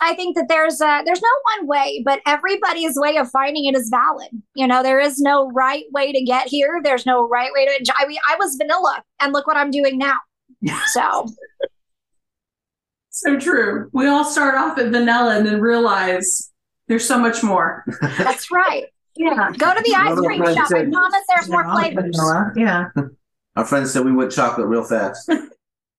I 0.00 0.14
think 0.14 0.36
that 0.36 0.48
there's 0.48 0.80
a, 0.80 1.02
there's 1.04 1.22
no 1.22 1.28
one 1.58 1.66
way, 1.68 2.02
but 2.04 2.20
everybody's 2.26 2.96
way 2.96 3.18
of 3.18 3.30
finding 3.30 3.66
it 3.66 3.76
is 3.76 3.88
valid. 3.88 4.30
You 4.54 4.66
know, 4.66 4.82
there 4.82 4.98
is 4.98 5.20
no 5.20 5.50
right 5.50 5.84
way 5.92 6.12
to 6.12 6.24
get 6.24 6.48
here. 6.48 6.80
There's 6.82 7.06
no 7.06 7.28
right 7.28 7.50
way 7.52 7.66
to 7.66 7.76
enjoy. 7.78 7.92
I 7.98 8.06
mean, 8.06 8.18
I 8.28 8.36
was 8.36 8.56
vanilla, 8.56 9.02
and 9.20 9.32
look 9.32 9.46
what 9.46 9.56
I'm 9.56 9.70
doing 9.70 9.98
now. 9.98 10.18
So, 10.92 11.26
so 13.10 13.38
true. 13.38 13.90
We 13.92 14.06
all 14.06 14.24
start 14.24 14.54
off 14.54 14.78
at 14.78 14.90
vanilla 14.90 15.36
and 15.36 15.46
then 15.46 15.60
realize 15.60 16.52
there's 16.86 17.06
so 17.06 17.18
much 17.18 17.42
more. 17.42 17.84
That's 18.00 18.50
right. 18.50 18.84
Yeah, 19.16 19.50
go 19.58 19.74
to 19.74 19.82
the 19.82 19.94
ice 19.96 20.18
cream 20.18 20.44
shop. 20.54 20.70
I 20.72 20.84
promise 20.84 21.22
there's 21.28 21.48
more 21.48 21.64
flavors. 21.64 22.16
Vanilla. 22.16 22.52
Yeah. 22.56 22.88
Our 23.56 23.64
friend 23.64 23.86
said 23.86 24.04
we 24.04 24.12
went 24.12 24.32
chocolate 24.32 24.66
real 24.66 24.84
fast. 24.84 25.30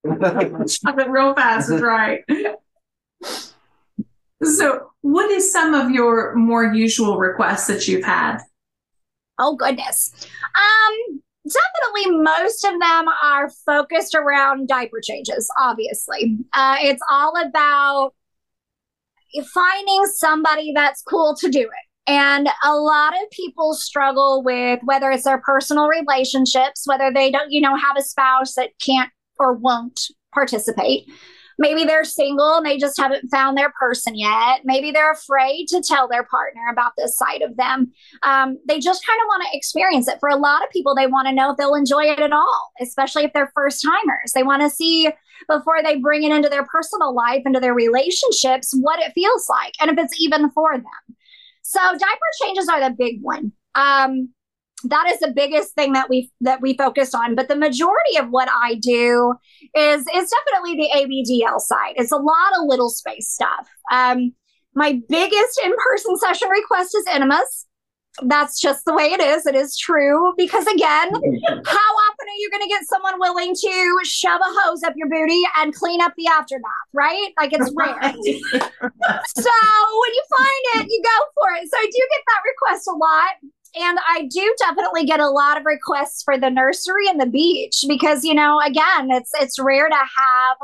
chocolate 0.05 1.09
real 1.09 1.35
fast 1.35 1.69
is 1.69 1.81
right. 1.81 2.23
So, 4.43 4.89
what 5.01 5.29
is 5.31 5.51
some 5.51 5.73
of 5.73 5.91
your 5.91 6.35
more 6.35 6.73
usual 6.73 7.17
requests 7.17 7.67
that 7.67 7.87
you've 7.87 8.05
had? 8.05 8.39
Oh 9.39 9.55
goodness. 9.55 10.11
Um 10.55 11.21
definitely 11.45 12.19
most 12.21 12.63
of 12.63 12.79
them 12.79 13.05
are 13.21 13.49
focused 13.65 14.15
around 14.15 14.67
diaper 14.67 15.01
changes, 15.01 15.49
obviously. 15.59 16.37
Uh, 16.53 16.77
it's 16.79 17.01
all 17.09 17.33
about 17.35 18.13
finding 19.53 20.05
somebody 20.05 20.71
that's 20.73 21.01
cool 21.01 21.35
to 21.35 21.49
do 21.49 21.61
it. 21.61 22.11
And 22.11 22.49
a 22.65 22.75
lot 22.75 23.13
of 23.13 23.29
people 23.31 23.73
struggle 23.73 24.43
with 24.43 24.79
whether 24.83 25.09
it's 25.09 25.23
their 25.23 25.39
personal 25.39 25.87
relationships, 25.87 26.83
whether 26.85 27.11
they 27.13 27.31
don't, 27.31 27.51
you 27.51 27.61
know, 27.61 27.75
have 27.75 27.97
a 27.97 28.03
spouse 28.03 28.55
that 28.55 28.71
can't 28.81 29.09
or 29.39 29.53
won't 29.53 30.01
participate. 30.33 31.05
Maybe 31.59 31.83
they're 31.83 32.03
single 32.03 32.55
and 32.57 32.65
they 32.65 32.77
just 32.77 32.99
haven't 32.99 33.29
found 33.29 33.57
their 33.57 33.71
person 33.79 34.15
yet. 34.15 34.61
Maybe 34.63 34.91
they're 34.91 35.11
afraid 35.11 35.67
to 35.69 35.81
tell 35.81 36.07
their 36.07 36.23
partner 36.23 36.61
about 36.71 36.93
this 36.97 37.17
side 37.17 37.41
of 37.41 37.57
them. 37.57 37.91
Um, 38.23 38.57
they 38.67 38.79
just 38.79 39.05
kind 39.05 39.19
of 39.21 39.27
want 39.27 39.43
to 39.43 39.57
experience 39.57 40.07
it. 40.07 40.19
For 40.19 40.29
a 40.29 40.35
lot 40.35 40.63
of 40.63 40.69
people, 40.69 40.95
they 40.95 41.07
want 41.07 41.27
to 41.27 41.33
know 41.33 41.51
if 41.51 41.57
they'll 41.57 41.75
enjoy 41.75 42.05
it 42.05 42.19
at 42.19 42.33
all, 42.33 42.71
especially 42.81 43.23
if 43.23 43.33
they're 43.33 43.51
first 43.55 43.83
timers. 43.83 44.31
They 44.33 44.43
want 44.43 44.61
to 44.61 44.69
see 44.69 45.09
before 45.47 45.83
they 45.83 45.97
bring 45.97 46.23
it 46.23 46.31
into 46.31 46.49
their 46.49 46.65
personal 46.65 47.13
life, 47.13 47.43
into 47.45 47.59
their 47.59 47.73
relationships, 47.73 48.73
what 48.79 48.99
it 48.99 49.11
feels 49.13 49.47
like 49.49 49.73
and 49.79 49.91
if 49.91 49.97
it's 49.97 50.19
even 50.19 50.49
for 50.51 50.77
them. 50.77 51.15
So 51.63 51.79
diaper 51.79 52.29
changes 52.43 52.67
are 52.67 52.79
the 52.79 52.95
big 52.95 53.21
one. 53.21 53.51
Um, 53.75 54.29
that 54.83 55.09
is 55.09 55.19
the 55.19 55.31
biggest 55.35 55.73
thing 55.75 55.93
that 55.93 56.09
we 56.09 56.29
that 56.41 56.61
we 56.61 56.75
focus 56.77 57.13
on 57.13 57.35
but 57.35 57.47
the 57.47 57.55
majority 57.55 58.17
of 58.17 58.29
what 58.29 58.49
i 58.51 58.75
do 58.75 59.33
is 59.75 60.01
is 60.13 60.31
definitely 60.31 60.75
the 60.75 60.89
abdl 60.95 61.59
side 61.59 61.93
it's 61.95 62.11
a 62.11 62.17
lot 62.17 62.51
of 62.57 62.65
little 62.67 62.89
space 62.89 63.29
stuff 63.29 63.67
um, 63.91 64.33
My 64.75 64.99
biggest 65.09 65.59
in 65.63 65.71
person 65.83 66.17
session 66.17 66.49
request 66.49 66.95
is 66.95 67.05
enemas. 67.11 67.67
That's 68.21 68.59
just 68.61 68.85
the 68.85 68.93
way 68.93 69.05
it 69.05 69.19
is. 69.19 69.45
It 69.45 69.55
is 69.55 69.75
true. 69.77 70.33
Because 70.37 70.65
again, 70.67 71.09
how 71.11 71.91
often 72.05 72.25
are 72.29 72.39
you 72.39 72.49
going 72.51 72.61
to 72.61 72.69
get 72.69 72.83
someone 72.85 73.19
willing 73.19 73.55
to 73.55 73.99
shove 74.03 74.39
a 74.39 74.51
hose 74.61 74.83
up 74.83 74.93
your 74.95 75.09
booty 75.09 75.41
and 75.57 75.73
clean 75.73 75.99
up 76.01 76.13
the 76.15 76.27
aftermath, 76.27 76.89
right? 76.93 77.29
Like 77.39 77.53
it's 77.53 77.71
rare. 77.75 78.01
so 78.01 79.51
when 80.01 80.13
you 80.13 80.23
find 80.37 80.63
it, 80.75 80.87
you 80.89 81.01
go 81.03 81.25
for 81.35 81.53
it. 81.57 81.69
So 81.69 81.77
I 81.77 81.85
do 81.85 82.01
get 82.11 82.21
that 82.27 82.41
request 82.45 82.87
a 82.87 82.95
lot. 82.95 83.31
And 83.75 83.97
I 84.07 84.27
do 84.29 84.55
definitely 84.59 85.05
get 85.05 85.19
a 85.19 85.29
lot 85.29 85.57
of 85.57 85.65
requests 85.65 86.21
for 86.23 86.37
the 86.37 86.49
nursery 86.49 87.07
and 87.07 87.19
the 87.19 87.25
beach 87.25 87.83
because, 87.87 88.23
you 88.23 88.33
know, 88.33 88.59
again, 88.65 89.09
it's 89.09 89.31
it's 89.39 89.57
rare 89.57 89.89
to 89.89 89.95
have 89.95 90.57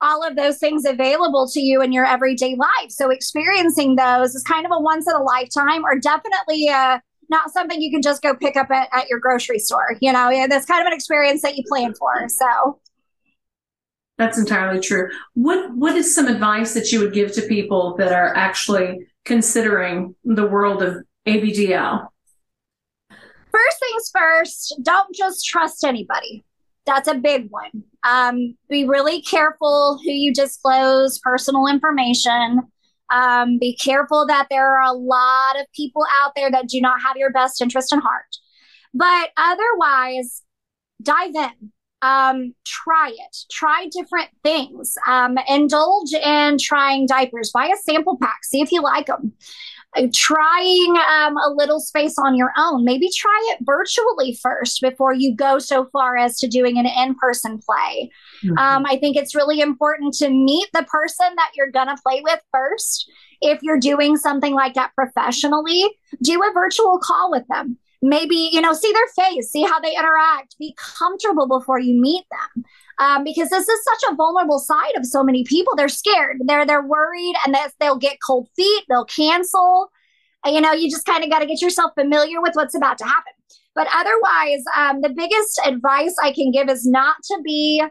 all 0.00 0.26
of 0.26 0.36
those 0.36 0.58
things 0.58 0.84
available 0.84 1.48
to 1.48 1.60
you 1.60 1.82
in 1.82 1.92
your 1.92 2.06
everyday 2.06 2.54
life. 2.54 2.90
So 2.90 3.10
experiencing 3.10 3.96
those 3.96 4.34
is 4.34 4.42
kind 4.44 4.64
of 4.64 4.72
a 4.72 4.80
once 4.80 5.08
in 5.08 5.14
a 5.14 5.22
lifetime 5.22 5.84
or 5.84 5.98
definitely 5.98 6.68
uh, 6.68 7.00
not 7.28 7.50
something 7.50 7.80
you 7.80 7.90
can 7.90 8.02
just 8.02 8.22
go 8.22 8.34
pick 8.34 8.56
up 8.56 8.70
at, 8.70 8.88
at 8.92 9.08
your 9.08 9.18
grocery 9.18 9.58
store. 9.58 9.96
You 10.00 10.12
know, 10.12 10.30
yeah, 10.30 10.46
that's 10.46 10.66
kind 10.66 10.80
of 10.80 10.86
an 10.86 10.92
experience 10.92 11.42
that 11.42 11.56
you 11.56 11.64
plan 11.68 11.94
for. 11.94 12.28
So 12.28 12.80
that's 14.16 14.38
entirely 14.38 14.80
true. 14.80 15.10
What 15.34 15.74
what 15.76 15.96
is 15.96 16.14
some 16.14 16.26
advice 16.26 16.74
that 16.74 16.90
you 16.92 17.00
would 17.00 17.12
give 17.12 17.32
to 17.32 17.42
people 17.42 17.96
that 17.96 18.12
are 18.12 18.34
actually 18.34 19.06
considering 19.24 20.14
the 20.24 20.46
world 20.46 20.82
of 20.82 21.04
ABDL? 21.26 22.08
First 23.50 23.80
things 23.80 24.10
first, 24.14 24.80
don't 24.82 25.14
just 25.14 25.46
trust 25.46 25.84
anybody. 25.84 26.44
That's 26.86 27.08
a 27.08 27.14
big 27.14 27.48
one. 27.50 27.84
Um, 28.02 28.56
be 28.68 28.86
really 28.86 29.20
careful 29.22 29.98
who 30.02 30.10
you 30.10 30.32
disclose 30.32 31.18
personal 31.18 31.66
information. 31.66 32.60
Um, 33.10 33.58
be 33.58 33.76
careful 33.76 34.26
that 34.26 34.46
there 34.50 34.76
are 34.76 34.82
a 34.82 34.92
lot 34.92 35.60
of 35.60 35.66
people 35.74 36.04
out 36.22 36.32
there 36.34 36.50
that 36.50 36.68
do 36.68 36.80
not 36.80 37.02
have 37.02 37.16
your 37.16 37.30
best 37.30 37.60
interest 37.60 37.92
in 37.92 38.00
heart. 38.00 38.36
But 38.94 39.30
otherwise, 39.36 40.42
dive 41.02 41.34
in. 41.34 41.72
Um, 42.00 42.54
try 42.64 43.10
it. 43.12 43.36
Try 43.50 43.88
different 43.90 44.28
things. 44.42 44.94
Um, 45.06 45.36
indulge 45.48 46.12
in 46.12 46.58
trying 46.58 47.06
diapers. 47.06 47.50
Buy 47.52 47.66
a 47.66 47.76
sample 47.76 48.16
pack. 48.18 48.44
See 48.44 48.60
if 48.60 48.72
you 48.72 48.82
like 48.82 49.06
them 49.06 49.32
trying 50.12 50.94
um, 51.10 51.36
a 51.36 51.50
little 51.54 51.80
space 51.80 52.16
on 52.18 52.36
your 52.36 52.52
own. 52.56 52.84
Maybe 52.84 53.08
try 53.14 53.38
it 53.52 53.58
virtually 53.62 54.38
first 54.40 54.80
before 54.80 55.12
you 55.12 55.34
go 55.34 55.58
so 55.58 55.86
far 55.92 56.16
as 56.16 56.36
to 56.38 56.48
doing 56.48 56.78
an 56.78 56.86
in 56.86 57.14
person 57.14 57.58
play. 57.58 58.10
Mm-hmm. 58.44 58.58
Um, 58.58 58.86
I 58.86 58.98
think 58.98 59.16
it's 59.16 59.34
really 59.34 59.60
important 59.60 60.14
to 60.14 60.28
meet 60.28 60.68
the 60.72 60.84
person 60.84 61.26
that 61.36 61.52
you're 61.56 61.70
going 61.70 61.88
to 61.88 62.02
play 62.02 62.20
with 62.22 62.40
first. 62.52 63.10
If 63.40 63.62
you're 63.62 63.80
doing 63.80 64.16
something 64.16 64.54
like 64.54 64.74
that 64.74 64.94
professionally, 64.94 65.84
do 66.22 66.40
a 66.42 66.52
virtual 66.52 66.98
call 67.02 67.30
with 67.30 67.46
them. 67.48 67.78
Maybe, 68.00 68.50
you 68.52 68.60
know, 68.60 68.74
see 68.74 68.92
their 68.92 69.26
face, 69.26 69.50
see 69.50 69.62
how 69.62 69.80
they 69.80 69.96
interact, 69.96 70.56
be 70.58 70.76
comfortable 70.76 71.48
before 71.48 71.80
you 71.80 72.00
meet 72.00 72.24
them 72.30 72.64
um, 72.98 73.24
because 73.24 73.48
this 73.48 73.68
is 73.68 73.84
such 73.84 74.12
a 74.12 74.14
vulnerable 74.14 74.58
side 74.58 74.96
of 74.96 75.06
so 75.06 75.22
many 75.22 75.44
people. 75.44 75.74
They're 75.76 75.88
scared. 75.88 76.38
They're 76.44 76.66
they're 76.66 76.86
worried, 76.86 77.34
and 77.44 77.54
that 77.54 77.72
they'll 77.80 77.98
get 77.98 78.18
cold 78.26 78.48
feet. 78.56 78.84
They'll 78.88 79.04
cancel. 79.04 79.90
You 80.44 80.60
know, 80.60 80.72
you 80.72 80.90
just 80.90 81.06
kind 81.06 81.24
of 81.24 81.30
got 81.30 81.40
to 81.40 81.46
get 81.46 81.60
yourself 81.60 81.92
familiar 81.94 82.40
with 82.40 82.54
what's 82.54 82.74
about 82.74 82.98
to 82.98 83.04
happen. 83.04 83.32
But 83.74 83.88
otherwise, 83.94 84.62
um, 84.76 85.00
the 85.00 85.10
biggest 85.10 85.60
advice 85.64 86.14
I 86.22 86.32
can 86.32 86.50
give 86.50 86.68
is 86.68 86.86
not 86.86 87.16
to 87.24 87.40
be 87.44 87.82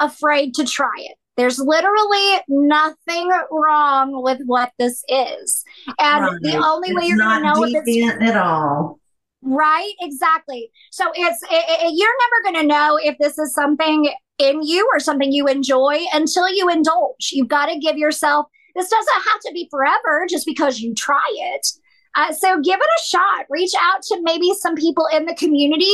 afraid 0.00 0.54
to 0.54 0.64
try 0.64 0.94
it. 0.98 1.16
There's 1.36 1.58
literally 1.58 2.40
nothing 2.48 3.30
wrong 3.50 4.22
with 4.22 4.40
what 4.46 4.72
this 4.78 5.04
is, 5.08 5.64
and 6.00 6.24
right. 6.24 6.38
the 6.40 6.56
only 6.56 6.88
it's 6.88 7.00
way 7.00 7.06
you're 7.06 7.18
going 7.18 7.42
to 7.42 7.54
know 7.54 7.64
if 7.64 7.82
it's 7.86 8.22
at 8.22 8.36
all. 8.36 8.98
Right, 9.42 9.92
exactly. 10.00 10.70
So 10.90 11.04
it's 11.14 11.42
it, 11.44 11.64
it, 11.68 11.94
you're 11.94 12.08
never 12.08 12.52
going 12.52 12.66
to 12.66 12.74
know 12.74 12.98
if 13.00 13.16
this 13.18 13.38
is 13.38 13.54
something 13.54 14.10
in 14.38 14.62
you 14.62 14.88
or 14.92 15.00
something 15.00 15.32
you 15.32 15.46
enjoy 15.46 15.98
until 16.12 16.48
you 16.48 16.68
indulge. 16.68 17.30
You've 17.32 17.48
got 17.48 17.66
to 17.66 17.78
give 17.78 17.96
yourself, 17.96 18.46
this 18.74 18.88
doesn't 18.88 19.22
have 19.30 19.40
to 19.46 19.52
be 19.52 19.68
forever 19.70 20.26
just 20.28 20.46
because 20.46 20.80
you 20.80 20.94
try 20.94 21.24
it. 21.34 21.66
Uh, 22.14 22.32
so 22.32 22.60
give 22.60 22.78
it 22.78 22.80
a 22.80 23.06
shot. 23.06 23.46
Reach 23.50 23.72
out 23.78 24.02
to 24.02 24.18
maybe 24.22 24.52
some 24.54 24.74
people 24.74 25.06
in 25.12 25.26
the 25.26 25.34
community. 25.34 25.92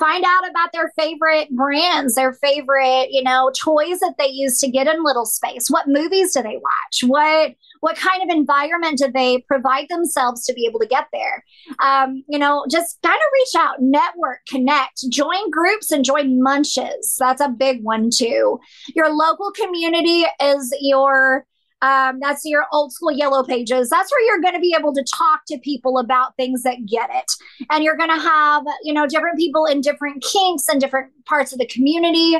Find 0.00 0.24
out 0.24 0.48
about 0.48 0.72
their 0.72 0.90
favorite 0.96 1.50
brands, 1.50 2.14
their 2.14 2.32
favorite, 2.32 3.08
you 3.10 3.22
know, 3.22 3.50
toys 3.58 4.00
that 4.00 4.14
they 4.18 4.28
use 4.28 4.58
to 4.60 4.70
get 4.70 4.86
in 4.86 5.04
little 5.04 5.26
space. 5.26 5.68
What 5.68 5.86
movies 5.86 6.32
do 6.32 6.42
they 6.42 6.58
watch? 6.58 7.04
What 7.06 7.54
what 7.80 7.96
kind 7.96 8.22
of 8.22 8.34
environment 8.34 8.98
do 8.98 9.10
they 9.12 9.40
provide 9.48 9.88
themselves 9.88 10.44
to 10.44 10.54
be 10.54 10.66
able 10.66 10.78
to 10.78 10.86
get 10.86 11.08
there? 11.12 11.44
Um, 11.82 12.22
you 12.28 12.38
know, 12.38 12.64
just 12.70 13.02
kind 13.02 13.16
of 13.16 13.32
reach 13.34 13.54
out, 13.58 13.82
network, 13.82 14.38
connect, 14.48 15.10
join 15.10 15.50
groups 15.50 15.90
and 15.90 16.04
join 16.04 16.40
munches. 16.40 17.16
That's 17.18 17.40
a 17.40 17.48
big 17.48 17.82
one 17.82 18.10
too. 18.10 18.60
Your 18.94 19.12
local 19.12 19.50
community 19.50 20.24
is 20.40 20.74
your 20.80 21.44
um, 21.82 22.20
that's 22.20 22.44
your 22.44 22.66
old 22.72 22.92
school 22.92 23.10
yellow 23.10 23.42
pages. 23.42 23.90
That's 23.90 24.10
where 24.10 24.24
you're 24.24 24.40
going 24.40 24.54
to 24.54 24.60
be 24.60 24.74
able 24.78 24.94
to 24.94 25.04
talk 25.04 25.42
to 25.48 25.58
people 25.58 25.98
about 25.98 26.36
things 26.36 26.62
that 26.62 26.86
get 26.86 27.10
it. 27.12 27.32
And 27.70 27.82
you're 27.82 27.96
going 27.96 28.08
to 28.08 28.20
have, 28.20 28.64
you 28.84 28.94
know, 28.94 29.06
different 29.06 29.36
people 29.36 29.66
in 29.66 29.80
different 29.80 30.22
kinks 30.22 30.68
and 30.68 30.80
different 30.80 31.12
parts 31.26 31.52
of 31.52 31.58
the 31.58 31.66
community 31.66 32.36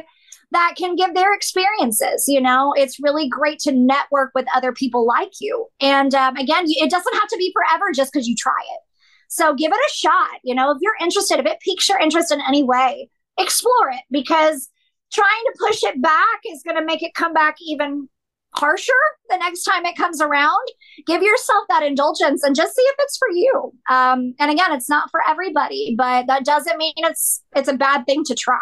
that 0.53 0.75
can 0.79 0.95
give 0.95 1.15
their 1.15 1.35
experiences. 1.35 2.27
You 2.29 2.41
know, 2.41 2.73
it's 2.77 3.01
really 3.01 3.29
great 3.29 3.59
to 3.61 3.73
network 3.73 4.31
with 4.35 4.47
other 4.55 4.73
people 4.73 5.05
like 5.05 5.33
you. 5.41 5.67
And 5.81 6.15
um, 6.15 6.37
again, 6.37 6.65
it 6.67 6.91
doesn't 6.91 7.15
have 7.15 7.29
to 7.29 7.37
be 7.37 7.53
forever 7.53 7.91
just 7.93 8.13
because 8.13 8.29
you 8.29 8.37
try 8.37 8.53
it. 8.75 8.81
So 9.27 9.55
give 9.55 9.73
it 9.73 9.79
a 9.79 9.93
shot. 9.93 10.39
You 10.45 10.55
know, 10.55 10.71
if 10.71 10.79
you're 10.81 10.97
interested, 11.01 11.41
if 11.41 11.47
it 11.47 11.59
piques 11.61 11.89
your 11.89 11.99
interest 11.99 12.31
in 12.31 12.41
any 12.47 12.63
way, 12.63 13.09
explore 13.39 13.91
it 13.91 14.03
because 14.11 14.69
trying 15.13 15.43
to 15.47 15.59
push 15.59 15.83
it 15.83 16.01
back 16.01 16.41
is 16.47 16.63
going 16.63 16.77
to 16.77 16.85
make 16.85 17.03
it 17.03 17.15
come 17.15 17.33
back 17.33 17.57
even 17.67 18.09
harsher 18.55 18.93
the 19.29 19.37
next 19.39 19.65
time 19.65 19.85
it 19.87 19.97
comes 19.97 20.21
around. 20.21 20.69
Give 21.07 21.23
yourself 21.23 21.65
that 21.69 21.83
indulgence 21.83 22.43
and 22.43 22.55
just 22.55 22.75
see 22.75 22.83
if 22.83 22.97
it's 23.01 23.17
for 23.17 23.31
you. 23.31 23.73
Um, 23.89 24.35
and 24.39 24.51
again, 24.51 24.73
it's 24.73 24.89
not 24.89 25.11
for 25.11 25.21
everybody, 25.29 25.95
but 25.97 26.27
that 26.27 26.45
doesn't 26.45 26.77
mean 26.77 26.95
it's 26.99 27.43
it's 27.55 27.69
a 27.69 27.75
bad 27.75 28.05
thing 28.07 28.25
to 28.25 28.35
try. 28.35 28.61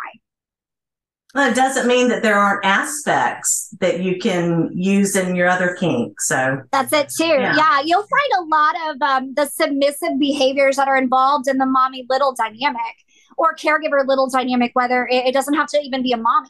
Well, 1.35 1.49
it 1.49 1.55
doesn't 1.55 1.87
mean 1.87 2.09
that 2.09 2.25
there 2.25 2.37
aren't 2.37 2.65
aspects 2.65 3.73
that 3.81 4.01
you 4.01 4.19
can 4.19 4.69
use 4.75 5.15
in 5.15 5.37
your 5.37 5.47
other 5.47 5.77
kink. 5.77 6.21
So 6.21 6.63
that's 6.73 6.93
it 6.93 7.09
too. 7.09 7.25
Yeah, 7.25 7.57
yeah 7.57 7.81
you'll 7.85 8.07
find 8.07 8.33
a 8.41 8.45
lot 8.51 8.75
of 8.91 9.03
um, 9.03 9.35
the 9.35 9.47
submissive 9.47 10.19
behaviors 10.19 10.77
that 10.77 10.89
are 10.89 10.97
involved 10.97 11.47
in 11.47 11.59
the 11.59 11.67
mommy 11.67 12.05
little 12.11 12.35
dynamic 12.35 12.97
or 13.39 13.55
caregiver 13.55 14.05
little 14.05 14.29
dynamic, 14.29 14.73
whether 14.75 15.07
it, 15.07 15.27
it 15.27 15.33
doesn't 15.33 15.55
have 15.55 15.69
to 15.69 15.79
even 15.79 16.03
be 16.03 16.13
a 16.13 16.17
mommy. 16.17 16.49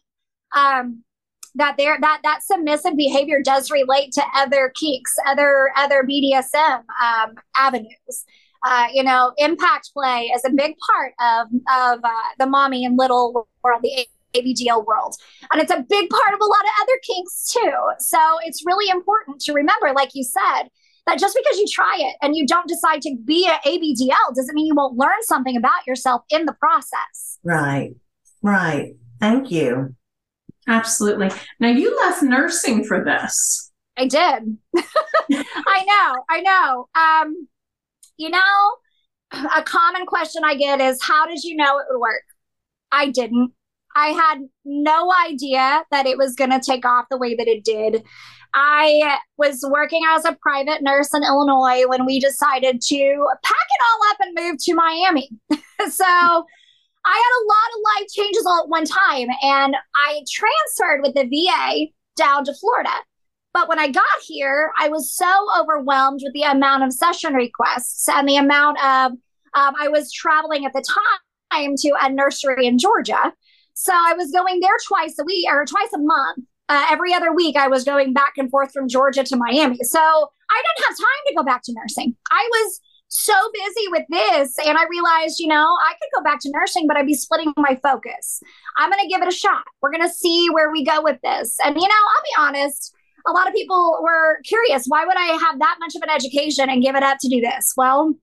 Um, 0.57 1.05
that 1.55 1.77
there 1.77 1.99
that 2.01 2.21
that 2.23 2.43
submissive 2.43 2.97
behavior 2.97 3.41
does 3.43 3.71
relate 3.71 4.13
to 4.13 4.23
other 4.35 4.73
kinks, 4.79 5.15
other 5.27 5.71
other 5.77 6.03
BDSM 6.03 6.85
um, 7.03 7.35
avenues. 7.57 8.25
Uh, 8.63 8.89
you 8.93 9.03
know, 9.03 9.33
impact 9.39 9.91
play 9.95 10.31
is 10.35 10.45
a 10.45 10.51
big 10.51 10.75
part 10.93 11.15
of 11.21 11.47
of 11.73 12.01
uh, 12.05 12.11
the 12.39 12.47
mommy 12.47 12.85
and 12.85 12.99
little 12.99 13.49
world, 13.63 13.81
the 13.83 14.07
ABDL 14.35 14.87
world. 14.87 15.17
And 15.53 15.61
it's 15.61 15.73
a 15.73 15.85
big 15.89 16.11
part 16.11 16.35
of 16.35 16.41
a 16.41 16.45
lot 16.45 16.61
of 16.61 16.71
other 16.83 16.99
kinks 17.03 17.53
too. 17.53 17.73
So 17.99 18.19
it's 18.45 18.65
really 18.65 18.91
important 18.91 19.41
to 19.43 19.53
remember, 19.53 19.93
like 19.95 20.11
you 20.15 20.25
said, 20.25 20.69
that 21.07 21.19
just 21.19 21.37
because 21.37 21.59
you 21.59 21.67
try 21.71 21.97
it 21.99 22.17
and 22.23 22.37
you 22.37 22.47
don't 22.47 22.69
decide 22.69 23.03
to 23.03 23.17
be 23.25 23.49
an 23.49 23.59
ABDL 23.67 24.35
doesn't 24.35 24.55
mean 24.55 24.67
you 24.67 24.75
won't 24.75 24.97
learn 24.97 25.23
something 25.23 25.57
about 25.57 25.87
yourself 25.87 26.23
in 26.31 26.47
the 26.47 26.53
process. 26.53 27.39
Right. 27.43 27.95
Right. 28.43 28.95
Thank 29.21 29.51
you. 29.51 29.95
Absolutely. 30.71 31.31
Now 31.59 31.69
you 31.69 31.95
left 31.99 32.23
nursing 32.23 32.85
for 32.85 33.05
this. 33.05 33.73
I 33.97 34.07
did. 34.07 34.57
I 34.77 35.85
know. 35.85 36.25
I 36.31 36.41
know. 36.41 36.89
Um, 36.95 37.49
you 38.17 38.31
know, 38.31 39.49
a 39.57 39.63
common 39.65 40.07
question 40.07 40.43
I 40.45 40.55
get 40.55 40.81
is 40.81 41.03
how 41.03 41.27
did 41.27 41.43
you 41.43 41.57
know 41.57 41.79
it 41.79 41.87
would 41.91 41.99
work? 41.99 42.23
I 42.93 43.11
didn't. 43.11 43.53
I 43.97 44.11
had 44.11 44.39
no 44.65 45.13
idea 45.27 45.83
that 45.91 46.07
it 46.07 46.17
was 46.17 46.37
going 46.37 46.51
to 46.51 46.61
take 46.61 46.85
off 46.85 47.07
the 47.11 47.19
way 47.19 47.35
that 47.35 47.49
it 47.49 47.65
did. 47.65 48.05
I 48.55 49.19
was 49.37 49.69
working 49.69 50.03
as 50.09 50.25
a 50.25 50.39
private 50.41 50.83
nurse 50.83 51.13
in 51.13 51.25
Illinois 51.25 51.89
when 51.89 52.07
we 52.07 52.21
decided 52.21 52.81
to 52.81 53.27
pack 53.43 53.53
it 53.53 53.83
all 53.91 54.11
up 54.11 54.17
and 54.21 54.39
move 54.39 54.57
to 54.61 54.75
Miami. 54.75 55.31
so 55.91 56.47
I 57.05 57.17
had 57.17 57.35
a 57.41 57.47
lot 57.47 57.71
of 57.75 58.03
life 58.03 58.09
changes 58.13 58.47
all 58.47 58.63
at 58.65 58.69
one 58.69 58.85
time, 58.85 59.29
and 59.43 59.77
I 59.95 60.23
transferred 60.31 61.03
with 61.03 61.15
the 61.15 61.25
VA 61.25 61.87
down 62.17 62.45
to 62.45 62.55
Florida. 62.55 62.91
But 63.53 63.69
when 63.69 63.79
I 63.79 63.89
got 63.89 64.05
here, 64.23 64.73
I 64.79 64.89
was 64.89 65.13
so 65.13 65.47
overwhelmed 65.59 66.21
with 66.23 66.35
the 66.35 66.43
amount 66.43 66.85
of 66.85 66.93
session 66.93 67.35
requests 67.35 68.09
and 68.09 68.29
the 68.29 68.37
amount 68.37 68.79
of, 68.79 69.13
um, 69.55 69.75
I 69.81 69.89
was 69.89 70.13
traveling 70.13 70.65
at 70.67 70.73
the 70.73 70.85
time 71.53 71.75
to 71.77 71.93
a 72.01 72.13
nursery 72.13 72.67
in 72.67 72.79
Georgia 72.79 73.33
so 73.81 73.93
I 73.95 74.13
was 74.13 74.31
going 74.31 74.61
there 74.61 74.77
twice 74.87 75.19
a 75.19 75.25
week 75.25 75.47
or 75.51 75.65
twice 75.65 75.89
a 75.95 75.99
month. 75.99 76.45
Uh, 76.69 76.87
every 76.91 77.15
other 77.15 77.33
week, 77.33 77.57
I 77.57 77.69
was 77.69 77.83
going 77.83 78.13
back 78.13 78.35
and 78.37 78.51
forth 78.51 78.73
from 78.73 78.89
Georgia 78.89 79.25
to 79.25 79.37
Miami. 79.37 79.79
So 79.83 79.99
I 79.99 80.63
didn't 80.63 80.87
have 80.87 80.99
time 80.99 81.23
to 81.29 81.35
go 81.35 81.43
back 81.43 81.63
to 81.65 81.73
nursing. 81.73 82.15
I 82.31 82.49
was 82.53 82.81
so 83.11 83.35
busy 83.53 83.89
with 83.89 84.05
this 84.09 84.55
and 84.65 84.79
I 84.79 84.85
realized, 84.89 85.41
you 85.41 85.49
know, 85.49 85.77
I 85.85 85.95
could 85.95 86.17
go 86.17 86.23
back 86.23 86.39
to 86.43 86.51
nursing, 86.51 86.87
but 86.87 86.97
I'd 86.97 87.07
be 87.07 87.15
splitting 87.15 87.53
my 87.57 87.79
focus. 87.83 88.41
I'm 88.79 88.89
going 88.89 89.03
to 89.03 89.09
give 89.09 89.21
it 89.21 89.29
a 89.29 89.37
shot. 89.37 89.65
We're 89.83 89.91
going 89.91 90.09
to 90.09 90.15
see 90.15 90.49
where 90.49 90.71
we 90.71 90.85
go 90.85 91.03
with 91.03 91.19
this. 91.23 91.57
And, 91.65 91.75
you 91.75 91.83
know, 91.83 91.89
I'll 91.89 92.49
be 92.53 92.59
honest, 92.59 92.95
a 93.27 93.33
lot 93.33 93.49
of 93.49 93.55
people 93.55 93.99
were 94.01 94.39
curious 94.45 94.85
why 94.87 95.05
would 95.05 95.17
I 95.17 95.37
have 95.45 95.59
that 95.59 95.77
much 95.81 95.97
of 95.97 96.03
an 96.03 96.11
education 96.11 96.71
and 96.71 96.83
give 96.83 96.95
it 96.95 97.03
up 97.03 97.19
to 97.21 97.29
do 97.29 97.41
this? 97.41 97.75
Well, 97.77 98.15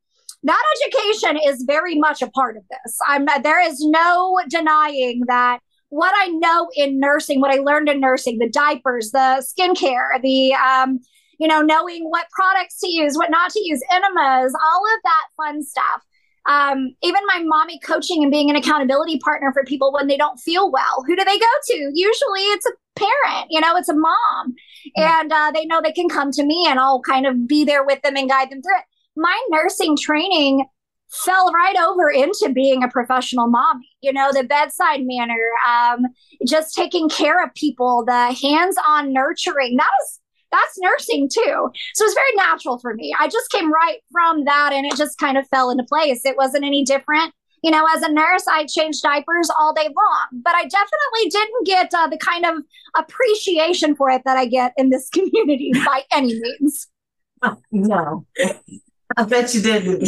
that 0.44 0.64
education 0.82 1.38
is 1.46 1.64
very 1.68 1.96
much 1.96 2.22
a 2.22 2.30
part 2.32 2.56
of 2.56 2.64
this. 2.70 2.98
I'm 3.08 3.26
there 3.44 3.62
is 3.62 3.84
no 3.84 4.40
denying 4.50 5.24
that 5.28 5.60
what 5.90 6.14
I 6.18 6.28
know 6.28 6.70
in 6.76 7.00
nursing, 7.00 7.42
what 7.42 7.52
I 7.52 7.60
learned 7.60 7.90
in 7.90 8.00
nursing, 8.00 8.40
the 8.40 8.50
diapers, 8.50 9.12
the 9.12 9.46
skincare, 9.46 10.22
the 10.22 10.54
um, 10.54 11.00
you 11.38 11.48
know, 11.48 11.62
knowing 11.62 12.06
what 12.10 12.28
products 12.32 12.80
to 12.80 12.90
use, 12.90 13.16
what 13.16 13.32
not 13.32 13.52
to 13.52 13.62
use, 13.64 13.82
enemas, 13.92 14.54
all 14.64 14.86
of 14.86 15.02
that 15.04 15.26
fun 15.36 15.64
stuff. 15.64 16.04
Um, 16.48 16.96
even 17.04 17.22
my 17.28 17.42
mommy 17.44 17.78
coaching 17.80 18.24
and 18.24 18.32
being 18.32 18.50
an 18.50 18.56
accountability 18.56 19.20
partner 19.20 19.52
for 19.52 19.66
people 19.66 19.92
when 19.92 20.08
they 20.08 20.16
don't 20.16 20.40
feel 20.40 20.72
well. 20.72 21.04
Who 21.06 21.16
do 21.16 21.24
they 21.26 21.38
go 21.38 21.46
to? 21.66 21.92
Usually 21.94 22.42
it's 22.42 22.66
a 22.66 22.72
parent, 22.98 23.48
you 23.50 23.60
know, 23.60 23.76
it's 23.76 23.90
a 23.90 23.94
mom. 23.94 24.56
Mm-hmm. 24.98 25.02
And 25.02 25.34
uh, 25.34 25.52
they 25.54 25.66
know 25.66 25.82
they 25.82 25.92
can 25.92 26.08
come 26.08 26.32
to 26.32 26.46
me 26.46 26.66
and 26.70 26.80
I'll 26.80 27.02
kind 27.02 27.26
of 27.26 27.48
be 27.48 27.66
there 27.66 27.84
with 27.84 28.02
them 28.02 28.16
and 28.16 28.30
guide 28.30 28.50
them 28.50 28.62
through 28.62 28.78
it. 28.78 28.86
My 29.18 29.38
nursing 29.50 29.98
training 29.98 30.66
fell 31.10 31.52
right 31.52 31.76
over 31.78 32.10
into 32.10 32.52
being 32.54 32.84
a 32.84 32.90
professional 32.90 33.48
mommy. 33.48 33.90
You 34.02 34.14
know, 34.14 34.32
the 34.32 34.44
bedside 34.44 35.02
manner, 35.04 35.50
um, 35.68 36.06
just 36.46 36.76
taking 36.76 37.10
care 37.10 37.44
of 37.44 37.54
people, 37.56 38.06
the 38.06 38.34
hands-on 38.34 39.12
nurturing. 39.12 39.76
That 39.78 39.90
was 40.00 40.20
that's 40.52 40.80
nursing 40.80 41.30
too. 41.32 41.70
So 41.96 42.06
it's 42.06 42.14
very 42.14 42.36
natural 42.36 42.78
for 42.80 42.94
me. 42.94 43.14
I 43.20 43.28
just 43.28 43.52
came 43.52 43.72
right 43.72 44.00
from 44.12 44.46
that 44.46 44.72
and 44.74 44.86
it 44.86 44.96
just 44.96 45.18
kind 45.18 45.38
of 45.38 45.48
fell 45.50 45.70
into 45.70 45.84
place. 45.84 46.26
It 46.26 46.38
wasn't 46.38 46.66
any 46.66 46.84
different. 46.84 47.34
You 47.64 47.72
know, 47.72 47.86
as 47.94 48.04
a 48.04 48.12
nurse, 48.12 48.46
I 48.48 48.66
changed 48.66 49.02
diapers 49.02 49.50
all 49.60 49.74
day 49.74 49.88
long, 49.88 50.42
but 50.44 50.56
I 50.56 50.64
definitely 50.64 51.30
didn't 51.30 51.66
get 51.66 51.94
uh, 51.94 52.08
the 52.08 52.18
kind 52.18 52.46
of 52.46 52.64
appreciation 52.96 53.96
for 53.96 54.10
it 54.10 54.22
that 54.26 54.38
I 54.38 54.46
get 54.46 54.74
in 54.78 54.90
this 54.90 55.10
community 55.14 55.72
by 55.74 56.04
any 56.12 56.40
means. 56.40 56.88
Oh, 57.42 57.58
no, 57.72 58.26
I 59.16 59.24
bet 59.24 59.54
you 59.54 59.62
didn't. 59.62 60.08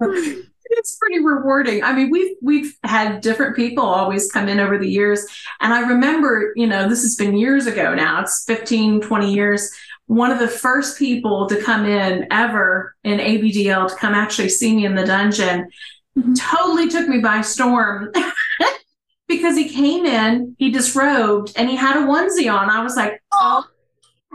it's 0.70 0.96
pretty 0.96 1.24
rewarding. 1.24 1.82
I 1.82 1.92
mean, 1.92 2.10
we've 2.10 2.36
we've 2.42 2.76
had 2.82 3.20
different 3.20 3.56
people 3.56 3.84
always 3.84 4.30
come 4.30 4.48
in 4.48 4.60
over 4.60 4.78
the 4.78 4.88
years. 4.88 5.24
And 5.60 5.72
I 5.72 5.80
remember, 5.80 6.52
you 6.56 6.66
know, 6.66 6.88
this 6.88 7.02
has 7.02 7.16
been 7.16 7.36
years 7.36 7.66
ago 7.66 7.94
now. 7.94 8.22
It's 8.22 8.44
15, 8.46 9.00
20 9.00 9.32
years. 9.32 9.70
One 10.06 10.30
of 10.30 10.38
the 10.38 10.48
first 10.48 10.98
people 10.98 11.48
to 11.48 11.60
come 11.62 11.84
in 11.84 12.26
ever 12.30 12.94
in 13.02 13.18
ABDL 13.18 13.88
to 13.88 13.96
come 13.96 14.14
actually 14.14 14.48
see 14.48 14.74
me 14.74 14.86
in 14.86 14.94
the 14.94 15.04
dungeon 15.04 15.68
mm-hmm. 16.16 16.34
totally 16.34 16.88
took 16.88 17.08
me 17.08 17.18
by 17.18 17.40
storm. 17.40 18.12
because 19.28 19.56
he 19.56 19.68
came 19.68 20.06
in, 20.06 20.54
he 20.58 20.70
disrobed, 20.70 21.52
and 21.56 21.68
he 21.68 21.74
had 21.74 21.96
a 21.96 22.06
onesie 22.06 22.52
on. 22.52 22.70
I 22.70 22.82
was 22.82 22.96
like, 22.96 23.20
oh, 23.32 23.64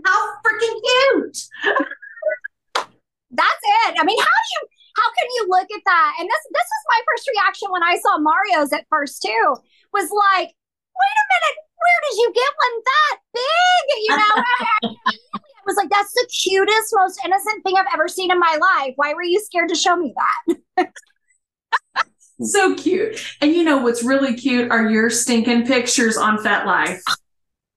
how 0.04 0.34
freaking 0.46 0.82
cute. 0.84 1.38
That's 3.32 3.64
it. 3.88 3.96
I 3.98 4.04
mean, 4.04 4.20
how 4.20 4.26
do 4.26 4.50
you 4.52 4.68
how 4.96 5.08
can 5.18 5.28
you 5.36 5.46
look 5.50 5.68
at 5.72 5.84
that? 5.86 6.12
And 6.20 6.28
this 6.28 6.44
this 6.52 6.68
was 6.68 6.84
my 6.90 7.00
first 7.08 7.30
reaction 7.30 7.72
when 7.72 7.84
I 7.84 7.98
saw 8.00 8.18
Mario's 8.18 8.74
at 8.74 8.86
first 8.90 9.22
too. 9.22 9.56
Was 9.94 10.10
like, 10.12 10.50
wait 10.50 11.18
a 11.20 11.26
minute, 11.32 11.58
where 11.82 12.00
did 12.10 12.16
you 12.18 12.28
get 12.34 12.52
one 12.58 12.76
that 12.90 13.16
big? 13.34 13.84
You 14.02 14.18
know, 14.18 14.36
I 15.62 15.66
was 15.66 15.76
like, 15.76 15.90
that's 15.90 16.14
the 16.14 16.28
cutest, 16.32 16.94
most 16.94 17.20
innocent 17.26 17.64
thing 17.64 17.76
I've 17.78 17.94
ever 17.94 18.08
seen 18.08 18.32
in 18.32 18.40
my 18.40 18.58
life. 18.60 18.94
Why 18.96 19.14
were 19.14 19.24
you 19.24 19.40
scared 19.40 19.70
to 19.70 19.76
show 19.76 19.96
me 19.96 20.14
that? 20.78 20.92
so 22.42 22.76
cute. 22.76 23.22
And 23.42 23.54
you 23.54 23.64
know 23.64 23.78
what's 23.78 24.04
really 24.04 24.34
cute 24.34 24.72
are 24.72 24.90
your 24.90 25.10
stinking 25.10 25.66
pictures 25.66 26.18
on 26.18 26.38
FetLife. 26.38 27.00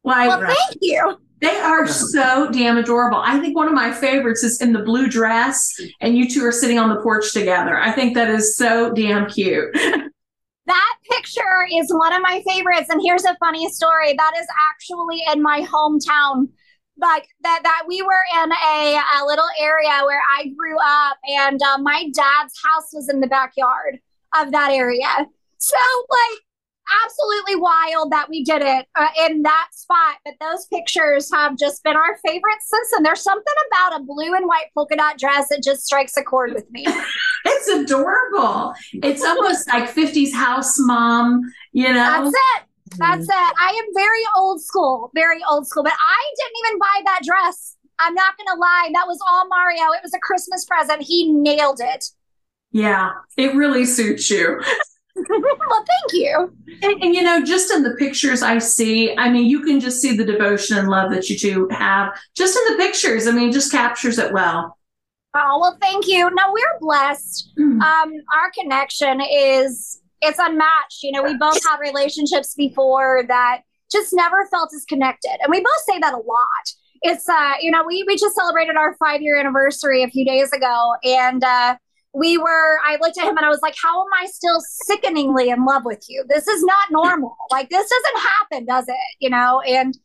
Like, 0.02 0.28
well, 0.28 0.40
thank 0.40 0.78
you. 0.80 1.18
They 1.40 1.56
are 1.58 1.86
so 1.86 2.50
damn 2.50 2.78
adorable. 2.78 3.18
I 3.18 3.38
think 3.38 3.56
one 3.56 3.68
of 3.68 3.74
my 3.74 3.92
favorites 3.92 4.42
is 4.42 4.60
in 4.60 4.72
the 4.72 4.82
blue 4.82 5.08
dress, 5.08 5.68
and 6.00 6.16
you 6.16 6.28
two 6.28 6.44
are 6.44 6.52
sitting 6.52 6.78
on 6.78 6.88
the 6.88 7.00
porch 7.02 7.32
together. 7.32 7.78
I 7.78 7.92
think 7.92 8.14
that 8.14 8.30
is 8.30 8.56
so 8.56 8.92
damn 8.92 9.28
cute. 9.28 9.72
that 10.66 10.94
picture 11.10 11.66
is 11.72 11.92
one 11.92 12.12
of 12.12 12.22
my 12.22 12.42
favorites. 12.46 12.88
And 12.88 13.00
here's 13.02 13.24
a 13.24 13.36
funny 13.40 13.68
story 13.70 14.14
that 14.16 14.32
is 14.38 14.46
actually 14.70 15.22
in 15.32 15.42
my 15.42 15.60
hometown. 15.62 16.48
Like 16.96 17.26
that, 17.42 17.60
that 17.64 17.82
we 17.88 18.02
were 18.02 18.24
in 18.44 18.52
a, 18.52 19.00
a 19.20 19.26
little 19.26 19.48
area 19.60 20.00
where 20.06 20.22
I 20.38 20.46
grew 20.56 20.76
up, 20.78 21.16
and 21.26 21.60
uh, 21.60 21.78
my 21.78 22.04
dad's 22.14 22.54
house 22.64 22.90
was 22.92 23.08
in 23.08 23.18
the 23.18 23.26
backyard 23.26 23.98
of 24.38 24.52
that 24.52 24.70
area. 24.70 25.26
So, 25.58 25.76
like, 26.08 26.40
absolutely 27.04 27.56
wild 27.56 28.12
that 28.12 28.28
we 28.28 28.44
did 28.44 28.62
it 28.62 28.86
uh, 28.94 29.08
in 29.26 29.42
that 29.42 29.68
spot. 29.72 30.16
But 30.24 30.34
those 30.40 30.66
pictures 30.66 31.30
have 31.32 31.56
just 31.56 31.82
been 31.82 31.96
our 31.96 32.18
favorite 32.24 32.58
since 32.60 32.92
And 32.92 33.04
There's 33.04 33.22
something 33.22 33.54
about 33.68 34.00
a 34.00 34.04
blue 34.04 34.34
and 34.34 34.46
white 34.46 34.66
polka 34.74 34.96
dot 34.96 35.18
dress 35.18 35.48
that 35.48 35.62
just 35.62 35.84
strikes 35.84 36.16
a 36.16 36.22
chord 36.22 36.52
with 36.54 36.70
me. 36.70 36.84
it's 37.44 37.68
adorable. 37.68 38.74
It's 38.92 39.24
almost 39.24 39.68
like 39.68 39.92
50s 39.92 40.32
house 40.32 40.74
mom, 40.78 41.40
you 41.72 41.88
know? 41.88 41.94
That's 41.94 42.28
it. 42.28 42.62
That's 42.98 43.24
it. 43.24 43.54
I 43.60 43.82
am 43.84 43.94
very 43.94 44.22
old 44.36 44.62
school, 44.62 45.10
very 45.14 45.40
old 45.50 45.66
school, 45.66 45.82
but 45.82 45.92
I 45.92 46.34
didn't 46.36 46.66
even 46.66 46.78
buy 46.78 47.00
that 47.06 47.20
dress. 47.24 47.76
I'm 47.98 48.14
not 48.14 48.36
going 48.36 48.48
to 48.54 48.60
lie. 48.60 48.90
That 48.92 49.06
was 49.06 49.18
all 49.28 49.48
Mario. 49.48 49.92
It 49.92 50.02
was 50.02 50.14
a 50.14 50.18
Christmas 50.18 50.64
present. 50.64 51.02
He 51.02 51.32
nailed 51.32 51.80
it. 51.80 52.04
Yeah, 52.72 53.12
it 53.36 53.54
really 53.54 53.84
suits 53.84 54.30
you. 54.30 54.60
well, 55.28 55.84
thank 55.86 56.12
you. 56.12 56.52
And, 56.82 57.02
and, 57.02 57.14
you 57.14 57.22
know, 57.22 57.44
just 57.44 57.70
in 57.70 57.82
the 57.82 57.94
pictures 57.96 58.42
I 58.42 58.58
see, 58.58 59.16
I 59.16 59.28
mean, 59.28 59.46
you 59.46 59.62
can 59.62 59.80
just 59.80 60.00
see 60.00 60.16
the 60.16 60.24
devotion 60.24 60.78
and 60.78 60.88
love 60.88 61.10
that 61.12 61.28
you 61.28 61.38
two 61.38 61.68
have 61.70 62.12
just 62.36 62.56
in 62.56 62.72
the 62.72 62.82
pictures. 62.82 63.26
I 63.26 63.32
mean, 63.32 63.52
just 63.52 63.72
captures 63.72 64.18
it 64.18 64.32
well. 64.32 64.76
Oh, 65.34 65.58
well, 65.60 65.76
thank 65.80 66.06
you. 66.06 66.30
No, 66.30 66.52
we're 66.52 66.78
blessed. 66.80 67.50
Mm. 67.58 67.80
Um, 67.82 68.12
our 68.34 68.50
connection 68.56 69.20
is 69.20 70.00
it's 70.20 70.38
unmatched. 70.38 71.02
You 71.02 71.12
know, 71.12 71.22
we 71.22 71.36
both 71.36 71.60
had 71.64 71.78
relationships 71.78 72.54
before 72.54 73.24
that 73.28 73.62
just 73.90 74.12
never 74.12 74.46
felt 74.46 74.70
as 74.74 74.84
connected. 74.84 75.36
And 75.42 75.50
we 75.50 75.60
both 75.60 75.84
say 75.86 75.98
that 75.98 76.14
a 76.14 76.18
lot. 76.18 76.64
It's 77.02 77.28
uh, 77.28 77.54
you 77.60 77.70
know, 77.70 77.84
we 77.84 78.04
we 78.06 78.16
just 78.16 78.34
celebrated 78.34 78.76
our 78.76 78.96
five 78.96 79.22
year 79.22 79.36
anniversary 79.38 80.02
a 80.02 80.08
few 80.08 80.24
days 80.24 80.52
ago. 80.52 80.94
And 81.02 81.42
uh 81.42 81.76
we 82.14 82.38
were 82.38 82.78
i 82.86 82.96
looked 83.00 83.18
at 83.18 83.24
him 83.24 83.36
and 83.36 83.44
i 83.44 83.48
was 83.48 83.60
like 83.62 83.74
how 83.82 84.00
am 84.00 84.08
i 84.22 84.26
still 84.26 84.60
sickeningly 84.60 85.50
in 85.50 85.64
love 85.64 85.84
with 85.84 86.04
you? 86.08 86.24
This 86.28 86.46
is 86.46 86.62
not 86.62 86.90
normal. 86.90 87.36
Like 87.50 87.68
this 87.70 87.88
doesn't 87.88 88.20
happen 88.22 88.66
does 88.66 88.88
it? 88.88 89.16
You 89.20 89.30
know? 89.30 89.60
And 89.60 89.96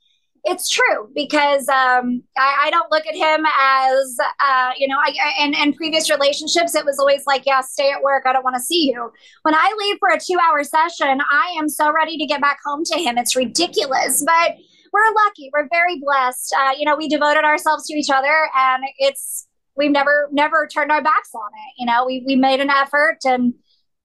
it's 0.45 0.69
true 0.69 1.09
because 1.13 1.67
um, 1.67 2.23
I, 2.37 2.67
I, 2.67 2.69
don't 2.69 2.89
look 2.91 3.05
at 3.05 3.13
him 3.13 3.45
as 3.45 4.17
uh, 4.39 4.71
you 4.77 4.87
know 4.87 4.95
I, 4.97 5.13
in, 5.43 5.53
in 5.53 5.73
previous 5.73 6.09
relationships 6.09 6.75
it 6.75 6.85
was 6.85 6.97
always 6.97 7.23
like 7.27 7.43
yeah 7.45 7.59
stay 7.59 7.91
at 7.91 8.01
work. 8.01 8.23
I 8.25 8.31
don't 8.31 8.45
want 8.45 8.55
to 8.55 8.61
see 8.61 8.85
you. 8.85 9.11
When 9.41 9.53
i 9.53 9.75
leave 9.77 9.97
for 9.99 10.07
a 10.09 10.17
two 10.17 10.37
hour 10.41 10.63
session 10.63 11.19
i 11.29 11.53
am 11.59 11.67
so 11.67 11.91
ready 11.91 12.17
to 12.17 12.25
get 12.25 12.39
back 12.39 12.59
home 12.65 12.83
to 12.85 12.97
him. 12.97 13.17
It's 13.17 13.35
ridiculous 13.35 14.23
but 14.25 14.55
we're 14.93 15.13
lucky. 15.25 15.51
We're 15.53 15.67
very 15.69 15.99
blessed. 15.99 16.55
Uh, 16.57 16.71
you 16.77 16.85
know 16.85 16.95
we 16.95 17.09
devoted 17.09 17.43
ourselves 17.43 17.85
to 17.87 17.93
each 17.95 18.09
other 18.09 18.49
and 18.55 18.85
it's 18.97 19.45
we've 19.79 19.91
never 19.91 20.29
never 20.31 20.67
turned 20.67 20.91
our 20.91 21.01
backs 21.01 21.31
on 21.33 21.49
it. 21.53 21.73
You 21.79 21.87
know, 21.87 22.05
we 22.05 22.23
we 22.27 22.35
made 22.35 22.59
an 22.59 22.69
effort 22.69 23.17
and 23.25 23.55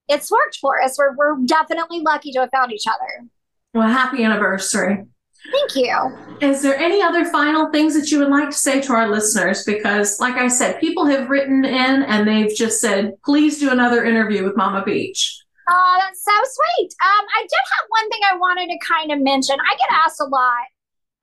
it's 0.08 0.30
worked 0.30 0.56
for 0.56 0.80
us. 0.80 0.96
We're 0.96 1.14
we're 1.16 1.36
definitely 1.44 2.00
lucky 2.00 2.32
to 2.32 2.40
have 2.40 2.50
found 2.50 2.72
each 2.72 2.86
other. 2.86 3.28
Well, 3.74 3.88
happy 3.88 4.24
anniversary. 4.24 5.04
Thank 5.52 5.76
you. 5.76 6.38
Is 6.40 6.62
there 6.62 6.76
any 6.76 7.02
other 7.02 7.26
final 7.26 7.70
things 7.70 7.94
that 7.94 8.10
you 8.10 8.18
would 8.20 8.30
like 8.30 8.48
to 8.48 8.56
say 8.56 8.80
to 8.80 8.92
our 8.94 9.10
listeners? 9.10 9.64
Because, 9.64 10.18
like 10.18 10.36
I 10.36 10.48
said, 10.48 10.80
people 10.80 11.04
have 11.04 11.28
written 11.28 11.66
in 11.66 12.02
and 12.02 12.26
they've 12.26 12.54
just 12.54 12.80
said, 12.80 13.12
please 13.26 13.58
do 13.58 13.70
another 13.70 14.04
interview 14.04 14.42
with 14.42 14.56
Mama 14.56 14.82
Peach. 14.82 15.38
Oh, 15.68 15.96
that's 16.00 16.24
so 16.24 16.32
sweet. 16.32 16.94
Um, 17.02 17.26
I 17.36 17.42
did 17.42 17.50
have 17.50 17.86
one 17.88 18.10
thing 18.10 18.20
I 18.30 18.36
wanted 18.36 18.68
to 18.68 18.86
kind 18.86 19.12
of 19.12 19.20
mention. 19.20 19.56
I 19.60 19.76
get 19.76 19.98
asked 20.04 20.20
a 20.20 20.24
lot. 20.24 20.64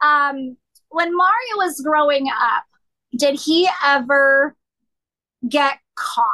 Um, 0.04 0.58
when 0.90 1.16
Mario 1.16 1.56
was 1.58 1.82
growing 1.82 2.28
up, 2.30 2.64
did 3.16 3.40
he 3.40 3.70
ever 3.86 4.56
get 5.48 5.80
caught? 5.96 6.26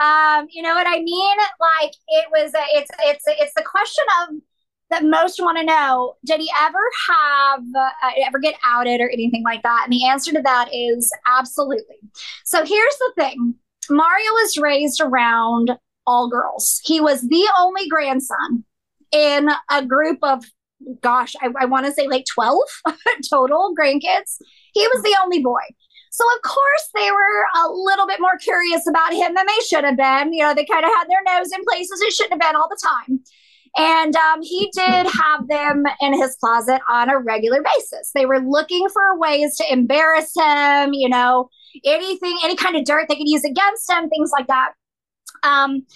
Um, 0.00 0.46
you 0.50 0.62
know 0.62 0.74
what 0.74 0.86
I 0.86 1.00
mean? 1.00 1.36
Like 1.60 1.92
it 2.08 2.26
was 2.30 2.54
a, 2.54 2.62
it's 2.78 2.90
it's 3.00 3.24
it's 3.26 3.54
the 3.54 3.64
question 3.64 4.04
of 4.22 4.36
that 4.90 5.04
most 5.04 5.40
want 5.40 5.58
to 5.58 5.64
know. 5.64 6.14
Did 6.24 6.40
he 6.40 6.50
ever 6.60 6.78
have 7.10 7.64
uh, 7.76 8.10
ever 8.26 8.38
get 8.38 8.54
outed 8.64 9.00
or 9.00 9.10
anything 9.10 9.42
like 9.44 9.62
that? 9.62 9.82
And 9.84 9.92
the 9.92 10.06
answer 10.06 10.32
to 10.32 10.42
that 10.42 10.70
is 10.72 11.12
absolutely. 11.26 11.96
So 12.44 12.64
here's 12.64 12.96
the 12.96 13.12
thing: 13.16 13.54
Mario 13.90 14.30
was 14.32 14.56
raised 14.56 15.00
around 15.00 15.72
all 16.06 16.30
girls. 16.30 16.80
He 16.84 17.00
was 17.00 17.22
the 17.22 17.48
only 17.58 17.88
grandson 17.88 18.64
in 19.12 19.50
a 19.70 19.84
group 19.84 20.18
of 20.22 20.44
gosh, 21.00 21.34
I, 21.40 21.50
I 21.60 21.64
want 21.66 21.86
to 21.86 21.92
say 21.92 22.06
like 22.06 22.24
12 22.32 22.58
total 23.30 23.74
grandkids. 23.78 24.38
He 24.72 24.86
was 24.88 25.02
the 25.02 25.16
only 25.22 25.42
boy. 25.42 25.62
So, 26.10 26.24
of 26.34 26.42
course, 26.42 26.88
they 26.94 27.10
were 27.10 27.64
a 27.64 27.70
little 27.70 28.06
bit 28.06 28.20
more 28.20 28.36
curious 28.38 28.86
about 28.88 29.12
him 29.12 29.34
than 29.34 29.46
they 29.46 29.64
should 29.66 29.84
have 29.84 29.96
been. 29.96 30.32
You 30.32 30.44
know, 30.44 30.54
they 30.54 30.64
kind 30.64 30.84
of 30.84 30.90
had 30.90 31.04
their 31.08 31.22
nose 31.38 31.52
in 31.52 31.62
places 31.64 32.00
it 32.00 32.12
shouldn't 32.12 32.42
have 32.42 32.50
been 32.50 32.56
all 32.56 32.68
the 32.68 32.80
time. 32.82 33.20
And 33.76 34.16
um, 34.16 34.42
he 34.42 34.70
did 34.74 35.06
have 35.06 35.46
them 35.46 35.84
in 36.00 36.20
his 36.20 36.36
closet 36.36 36.80
on 36.88 37.10
a 37.10 37.18
regular 37.18 37.62
basis. 37.62 38.10
They 38.14 38.26
were 38.26 38.40
looking 38.40 38.88
for 38.88 39.18
ways 39.18 39.56
to 39.56 39.72
embarrass 39.72 40.32
him, 40.36 40.94
you 40.94 41.08
know, 41.08 41.50
anything, 41.84 42.38
any 42.42 42.56
kind 42.56 42.76
of 42.76 42.84
dirt 42.84 43.06
they 43.08 43.16
could 43.16 43.28
use 43.28 43.44
against 43.44 43.90
him, 43.90 44.08
things 44.08 44.30
like 44.36 44.46
that. 44.48 44.72
Um, 45.44 45.86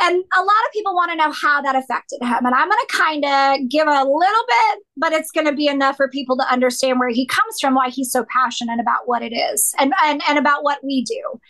and 0.00 0.24
a 0.36 0.40
lot 0.40 0.66
of 0.66 0.72
people 0.72 0.94
want 0.94 1.10
to 1.10 1.16
know 1.16 1.32
how 1.32 1.62
that 1.62 1.76
affected 1.76 2.22
him. 2.22 2.44
And 2.44 2.54
I'm 2.54 2.68
going 2.68 2.86
to 2.86 2.96
kind 2.96 3.24
of 3.24 3.68
give 3.68 3.86
a 3.86 4.04
little 4.04 4.44
bit, 4.48 4.78
but 4.96 5.12
it's 5.12 5.30
going 5.30 5.46
to 5.46 5.54
be 5.54 5.68
enough 5.68 5.96
for 5.96 6.08
people 6.08 6.36
to 6.36 6.52
understand 6.52 6.98
where 6.98 7.08
he 7.08 7.26
comes 7.26 7.60
from, 7.60 7.74
why 7.74 7.90
he's 7.90 8.10
so 8.10 8.24
passionate 8.32 8.80
about 8.80 9.06
what 9.06 9.22
it 9.22 9.32
is 9.32 9.74
and, 9.78 9.92
and, 10.04 10.22
and 10.28 10.38
about 10.38 10.64
what 10.64 10.78
we 10.82 11.02
do. 11.02 11.40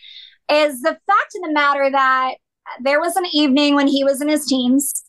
Is 0.49 0.81
the 0.83 0.97
fact 1.07 1.35
of 1.37 1.43
the 1.43 1.53
matter 1.53 1.91
that 1.91 2.35
there 2.81 3.01
was 3.01 3.17
an 3.17 3.27
evening 3.33 3.75
when 3.75 3.89
he 3.89 4.05
was 4.05 4.21
in 4.21 4.29
his 4.29 4.47
teens 4.47 5.05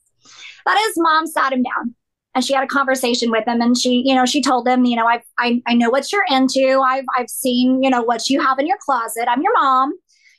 that 0.65 0.83
his 0.87 0.95
mom 0.97 1.27
sat 1.27 1.53
him 1.53 1.63
down 1.63 1.95
and 2.35 2.43
she 2.43 2.53
had 2.53 2.63
a 2.63 2.67
conversation 2.67 3.31
with 3.31 3.47
him 3.47 3.61
and 3.61 3.77
she 3.77 4.03
you 4.05 4.13
know 4.13 4.25
she 4.25 4.41
told 4.41 4.67
him 4.67 4.85
you 4.85 4.95
know 4.95 5.07
i 5.07 5.21
i, 5.39 5.61
I 5.65 5.73
know 5.73 5.89
what 5.89 6.11
you're 6.11 6.25
into. 6.29 6.81
I've 6.85 7.05
i've 7.17 7.29
seen 7.29 7.81
you 7.81 7.89
know 7.89 8.01
what 8.01 8.29
you 8.29 8.41
have 8.41 8.59
in 8.59 8.67
your 8.67 8.77
closet. 8.79 9.27
I'm 9.27 9.41
your 9.41 9.53
mom. 9.53 9.93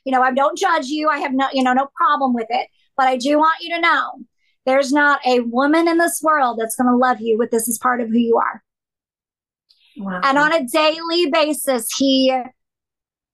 You 0.05 0.13
know 0.13 0.21
i 0.21 0.31
don't 0.33 0.57
judge 0.57 0.87
you. 0.87 1.09
I 1.09 1.19
have 1.19 1.33
no 1.33 1.47
you 1.53 1.63
know 1.63 1.73
no 1.73 1.87
problem 1.95 2.33
with 2.33 2.47
it 2.49 2.67
but 2.99 3.07
I 3.07 3.15
do 3.15 3.37
want 3.37 3.61
you 3.61 3.73
to 3.75 3.79
know 3.79 4.11
there's 4.65 4.91
not 4.91 5.25
a 5.25 5.39
woman 5.39 5.87
in 5.87 5.97
this 5.97 6.21
world 6.21 6.59
that's 6.59 6.75
going 6.75 6.89
to 6.89 6.97
love 6.97 7.21
you, 7.21 7.37
but 7.37 7.49
this 7.49 7.69
is 7.69 7.77
part 7.77 8.01
of 8.01 8.09
who 8.09 8.17
you 8.17 8.35
are. 8.35 8.61
Wow. 9.95 10.19
And 10.21 10.37
on 10.37 10.51
a 10.51 10.65
daily 10.67 11.27
basis, 11.31 11.87
he 11.95 12.27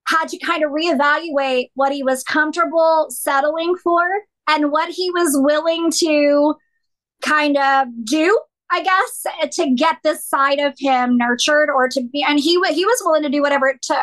had 0.07 0.27
to 0.27 0.37
kind 0.37 0.63
of 0.63 0.69
reevaluate 0.69 1.71
what 1.73 1.91
he 1.91 2.03
was 2.03 2.23
comfortable 2.23 3.07
settling 3.09 3.75
for 3.83 4.03
and 4.47 4.71
what 4.71 4.91
he 4.91 5.09
was 5.09 5.31
willing 5.33 5.89
to 5.93 6.53
kind 7.23 7.57
of 7.57 7.87
do 8.03 8.39
I 8.69 8.83
guess 8.83 9.25
to 9.53 9.73
get 9.73 9.97
this 10.03 10.27
side 10.27 10.59
of 10.59 10.75
him 10.77 11.17
nurtured 11.17 11.69
or 11.71 11.89
to 11.89 12.03
be 12.03 12.23
and 12.23 12.39
he 12.39 12.61
he 12.71 12.85
was 12.85 13.01
willing 13.03 13.23
to 13.23 13.29
do 13.29 13.41
whatever 13.41 13.67
it 13.67 13.81
took 13.81 13.97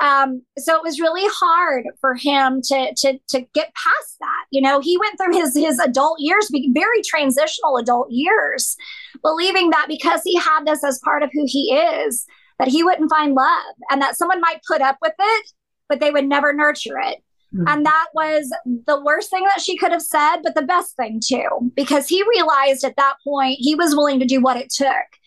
um, 0.00 0.42
so 0.56 0.76
it 0.76 0.82
was 0.82 1.00
really 1.00 1.26
hard 1.26 1.84
for 2.00 2.14
him 2.14 2.60
to 2.62 2.94
to 2.94 3.18
to 3.28 3.40
get 3.52 3.74
past 3.74 4.16
that. 4.20 4.44
You 4.50 4.60
know, 4.60 4.80
he 4.80 4.96
went 4.98 5.18
through 5.18 5.36
his 5.36 5.56
his 5.56 5.78
adult 5.78 6.20
years, 6.20 6.50
very 6.72 7.02
transitional 7.02 7.76
adult 7.76 8.10
years, 8.10 8.76
believing 9.22 9.70
that 9.70 9.86
because 9.88 10.20
he 10.24 10.36
had 10.36 10.66
this 10.66 10.84
as 10.84 11.00
part 11.04 11.22
of 11.22 11.30
who 11.32 11.44
he 11.46 11.74
is, 11.74 12.26
that 12.58 12.68
he 12.68 12.84
wouldn't 12.84 13.10
find 13.10 13.34
love, 13.34 13.74
and 13.90 14.00
that 14.00 14.16
someone 14.16 14.40
might 14.40 14.60
put 14.68 14.80
up 14.80 14.98
with 15.02 15.14
it, 15.18 15.52
but 15.88 16.00
they 16.00 16.10
would 16.10 16.26
never 16.26 16.52
nurture 16.52 16.98
it. 16.98 17.18
Mm-hmm. 17.54 17.66
And 17.66 17.86
that 17.86 18.08
was 18.14 18.52
the 18.64 19.02
worst 19.02 19.30
thing 19.30 19.44
that 19.44 19.62
she 19.62 19.76
could 19.76 19.90
have 19.90 20.02
said, 20.02 20.42
but 20.42 20.54
the 20.54 20.62
best 20.62 20.96
thing 20.96 21.20
too, 21.24 21.72
because 21.74 22.06
he 22.06 22.22
realized 22.22 22.84
at 22.84 22.96
that 22.96 23.14
point 23.24 23.56
he 23.58 23.74
was 23.74 23.96
willing 23.96 24.20
to 24.20 24.26
do 24.26 24.40
what 24.40 24.58
it 24.58 24.70
took 24.70 25.17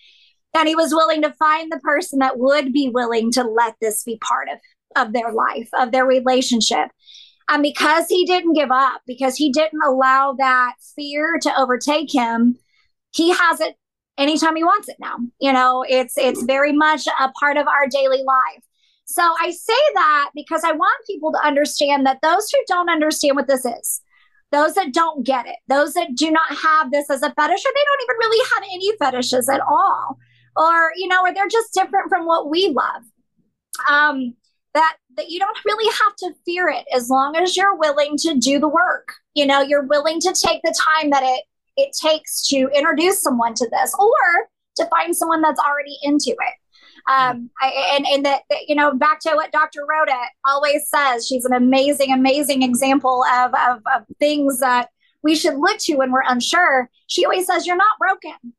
and 0.54 0.68
he 0.68 0.76
was 0.76 0.94
willing 0.94 1.22
to 1.22 1.34
find 1.34 1.72
the 1.72 1.80
person 1.80 2.20
that 2.20 2.38
would 2.38 2.74
be 2.74 2.90
willing 2.90 3.32
to 3.32 3.44
let 3.44 3.76
this 3.82 4.04
be 4.04 4.18
part 4.18 4.48
of 4.50 4.60
of 4.96 5.14
their 5.14 5.32
life 5.32 5.70
of 5.74 5.92
their 5.92 6.06
relationship. 6.06 6.90
And 7.50 7.64
because 7.64 8.08
he 8.08 8.26
didn't 8.26 8.54
give 8.54 8.72
up 8.72 9.02
because 9.08 9.36
he 9.36 9.52
didn't 9.52 9.82
allow 9.86 10.34
that 10.38 10.76
fear 10.96 11.40
to 11.42 11.60
overtake 11.60 12.14
him 12.14 12.58
he 13.14 13.32
has 13.32 13.60
it 13.60 13.76
anytime 14.18 14.56
he 14.56 14.64
wants 14.64 14.88
it 14.88 14.98
now. 15.00 15.18
You 15.40 15.54
know 15.54 15.86
it's 15.88 16.18
it's 16.18 16.44
very 16.44 16.74
much 16.74 17.08
a 17.08 17.30
part 17.40 17.58
of 17.58 17.68
our 17.68 17.88
daily 17.90 18.24
life. 18.24 18.64
So 19.06 19.24
i 19.42 19.52
say 19.52 19.74
that 19.96 20.32
because 20.34 20.64
i 20.64 20.72
want 20.72 21.08
people 21.08 21.34
to 21.34 21.46
understand 21.46 22.06
that 22.06 22.20
those 22.22 22.50
who 22.50 22.60
don't 22.68 22.90
understand 22.90 23.36
what 23.36 23.48
this 23.48 23.66
is 23.66 24.02
those 24.52 24.74
that 24.76 24.94
don't 24.94 25.26
get 25.26 25.48
it 25.48 25.56
those 25.68 25.94
that 25.94 26.16
do 26.16 26.32
not 26.32 26.56
have 26.56 26.92
this 26.92 27.10
as 27.10 27.22
a 27.22 27.34
fetish 27.34 27.66
or 27.66 27.72
they 27.74 27.86
don't 27.86 28.04
even 28.04 28.16
really 28.20 28.50
have 28.54 28.64
any 28.64 28.92
fetishes 28.98 29.50
at 29.50 29.62
all 29.62 30.18
or 30.56 30.92
you 30.96 31.08
know 31.08 31.22
or 31.22 31.34
they're 31.34 31.48
just 31.48 31.74
different 31.74 32.10
from 32.10 32.26
what 32.26 32.50
we 32.50 32.70
love. 32.70 33.04
Um 33.90 34.36
that 34.74 34.98
that 35.18 35.30
you 35.30 35.40
don't 35.40 35.66
really 35.66 35.92
have 36.04 36.16
to 36.18 36.34
fear 36.46 36.70
it 36.70 36.86
as 36.96 37.10
long 37.10 37.36
as 37.36 37.58
you're 37.58 37.76
willing 37.76 38.16
to 38.18 38.36
do 38.36 38.60
the 38.60 38.68
work. 38.68 39.14
You 39.34 39.46
know 39.46 39.62
you're 39.62 39.86
willing 39.86 40.20
to 40.22 40.34
take 40.34 40.62
the 40.64 40.76
time 40.98 41.10
that 41.12 41.24
it 41.24 41.44
it 41.78 41.96
takes 42.00 42.48
to 42.50 42.70
introduce 42.76 43.22
someone 43.22 43.54
to 43.56 43.70
this 43.72 43.94
or 43.98 44.48
to 44.78 44.86
find 44.90 45.16
someone 45.16 45.42
that's 45.42 45.60
already 45.60 45.98
into 46.04 46.32
it. 46.32 46.56
Um 47.10 47.50
I, 47.62 47.96
and 47.96 48.06
and 48.08 48.26
that 48.26 48.44
you 48.68 48.76
know 48.76 48.94
back 48.94 49.20
to 49.22 49.32
what 49.32 49.52
dr 49.52 49.80
rhoda 49.90 50.20
always 50.46 50.88
says 50.88 51.26
she's 51.26 51.46
an 51.46 51.54
amazing 51.54 52.14
amazing 52.14 52.62
example 52.62 53.24
of, 53.34 53.54
of 53.54 53.82
of 53.96 54.04
things 54.20 54.60
that 54.60 54.90
we 55.24 55.36
should 55.36 55.56
look 55.56 55.78
to 55.80 55.96
when 55.96 56.12
we're 56.12 56.24
unsure. 56.28 56.90
She 57.08 57.26
always 57.26 57.46
says 57.46 57.68
you're 57.68 57.76
not 57.76 58.00
broken 58.00 58.54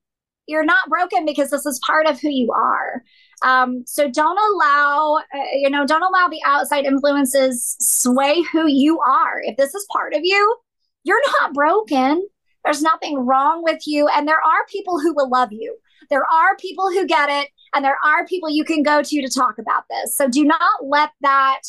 you're 0.52 0.64
not 0.64 0.88
broken 0.88 1.24
because 1.24 1.50
this 1.50 1.66
is 1.66 1.80
part 1.84 2.06
of 2.06 2.20
who 2.20 2.28
you 2.28 2.52
are. 2.52 3.02
Um, 3.42 3.84
so 3.86 4.08
don't 4.08 4.38
allow, 4.38 5.16
uh, 5.34 5.38
you 5.54 5.70
know, 5.70 5.86
don't 5.86 6.02
allow 6.02 6.28
the 6.28 6.42
outside 6.46 6.84
influences 6.84 7.76
sway 7.80 8.42
who 8.52 8.68
you 8.68 9.00
are. 9.00 9.40
If 9.42 9.56
this 9.56 9.74
is 9.74 9.86
part 9.90 10.14
of 10.14 10.20
you, 10.22 10.56
you're 11.04 11.22
not 11.40 11.54
broken. 11.54 12.28
There's 12.64 12.82
nothing 12.82 13.18
wrong 13.26 13.64
with 13.64 13.82
you. 13.86 14.06
And 14.08 14.28
there 14.28 14.36
are 14.36 14.66
people 14.70 15.00
who 15.00 15.14
will 15.14 15.28
love 15.28 15.48
you. 15.50 15.76
There 16.10 16.24
are 16.24 16.56
people 16.60 16.92
who 16.92 17.06
get 17.06 17.28
it. 17.30 17.48
And 17.74 17.84
there 17.84 17.98
are 18.04 18.26
people 18.26 18.50
you 18.50 18.64
can 18.64 18.82
go 18.82 19.02
to 19.02 19.22
to 19.22 19.28
talk 19.28 19.58
about 19.58 19.84
this. 19.88 20.16
So 20.16 20.28
do 20.28 20.44
not 20.44 20.84
let 20.84 21.10
that 21.22 21.62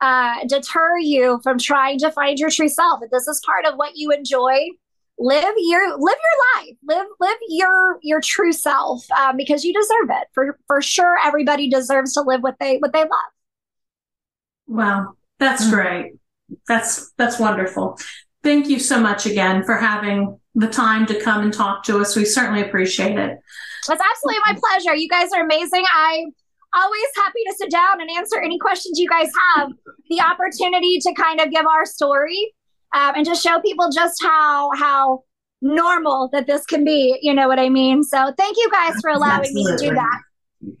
uh, 0.00 0.44
deter 0.46 0.98
you 0.98 1.40
from 1.42 1.58
trying 1.58 2.00
to 2.00 2.10
find 2.10 2.38
your 2.38 2.50
true 2.50 2.68
self. 2.68 3.00
If 3.02 3.10
this 3.10 3.28
is 3.28 3.40
part 3.46 3.64
of 3.64 3.76
what 3.76 3.92
you 3.94 4.10
enjoy, 4.10 4.66
live 5.18 5.54
your 5.58 5.98
live 5.98 6.00
your 6.00 6.64
life. 6.64 6.76
Live 6.86 7.06
live 7.20 7.38
your 7.48 7.98
your 8.02 8.20
true 8.20 8.52
self 8.52 9.10
um, 9.12 9.36
because 9.36 9.64
you 9.64 9.72
deserve 9.72 10.10
it. 10.10 10.28
For 10.32 10.58
for 10.66 10.82
sure 10.82 11.16
everybody 11.24 11.68
deserves 11.68 12.14
to 12.14 12.22
live 12.22 12.42
what 12.42 12.56
they 12.60 12.78
what 12.78 12.92
they 12.92 13.00
love. 13.00 13.32
Wow. 14.66 15.14
That's 15.38 15.64
mm-hmm. 15.64 15.74
great. 15.74 16.12
That's 16.68 17.12
that's 17.12 17.38
wonderful. 17.38 17.98
Thank 18.42 18.68
you 18.68 18.78
so 18.78 19.00
much 19.00 19.26
again 19.26 19.64
for 19.64 19.76
having 19.76 20.38
the 20.54 20.68
time 20.68 21.06
to 21.06 21.20
come 21.20 21.42
and 21.42 21.52
talk 21.52 21.82
to 21.84 21.98
us. 21.98 22.14
We 22.14 22.24
certainly 22.24 22.62
appreciate 22.62 23.18
it. 23.18 23.38
It's 23.88 24.02
absolutely 24.02 24.40
my 24.46 24.58
pleasure. 24.58 24.94
You 24.94 25.08
guys 25.08 25.30
are 25.32 25.42
amazing. 25.42 25.84
I 25.92 26.26
always 26.74 27.06
happy 27.16 27.40
to 27.46 27.54
sit 27.56 27.70
down 27.70 28.00
and 28.00 28.10
answer 28.10 28.40
any 28.40 28.58
questions 28.58 28.98
you 28.98 29.08
guys 29.08 29.30
have. 29.56 29.70
The 30.08 30.20
opportunity 30.20 30.98
to 31.00 31.14
kind 31.14 31.40
of 31.40 31.50
give 31.50 31.66
our 31.66 31.84
story 31.84 32.52
um, 32.94 33.14
and 33.16 33.24
just 33.24 33.42
show 33.42 33.60
people 33.60 33.90
just 33.90 34.22
how 34.22 34.70
how 34.76 35.24
normal 35.62 36.28
that 36.32 36.46
this 36.46 36.64
can 36.66 36.84
be. 36.84 37.18
You 37.22 37.34
know 37.34 37.48
what 37.48 37.58
I 37.58 37.68
mean? 37.68 38.02
So 38.02 38.32
thank 38.36 38.56
you 38.56 38.70
guys 38.70 38.94
for 39.00 39.10
allowing 39.10 39.40
Absolutely. 39.40 39.72
me 39.72 39.78
to 39.78 39.88
do 39.88 39.94
that. 39.94 40.20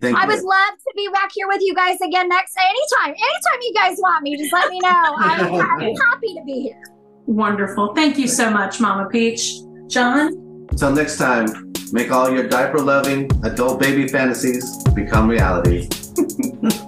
Thank 0.00 0.16
I 0.16 0.22
you. 0.22 0.28
would 0.28 0.42
love 0.42 0.74
to 0.74 0.92
be 0.96 1.08
back 1.12 1.30
here 1.34 1.46
with 1.46 1.60
you 1.60 1.74
guys 1.74 2.00
again 2.00 2.28
next 2.28 2.56
anytime. 2.58 3.14
Anytime 3.14 3.60
you 3.60 3.74
guys 3.74 3.96
want 4.00 4.22
me, 4.22 4.36
just 4.36 4.52
let 4.52 4.70
me 4.70 4.78
know. 4.80 4.88
I'm, 5.16 5.54
I'm 5.54 5.94
happy 5.96 6.34
to 6.34 6.42
be 6.44 6.62
here. 6.62 6.82
Wonderful. 7.26 7.94
Thank 7.94 8.18
you 8.18 8.28
so 8.28 8.50
much, 8.50 8.80
Mama 8.80 9.08
Peach. 9.08 9.52
John? 9.88 10.66
Until 10.70 10.92
next 10.92 11.18
time, 11.18 11.72
make 11.92 12.10
all 12.10 12.30
your 12.30 12.48
diaper 12.48 12.78
loving 12.78 13.30
adult 13.44 13.80
baby 13.80 14.08
fantasies 14.08 14.82
become 14.94 15.28
reality. 15.28 15.88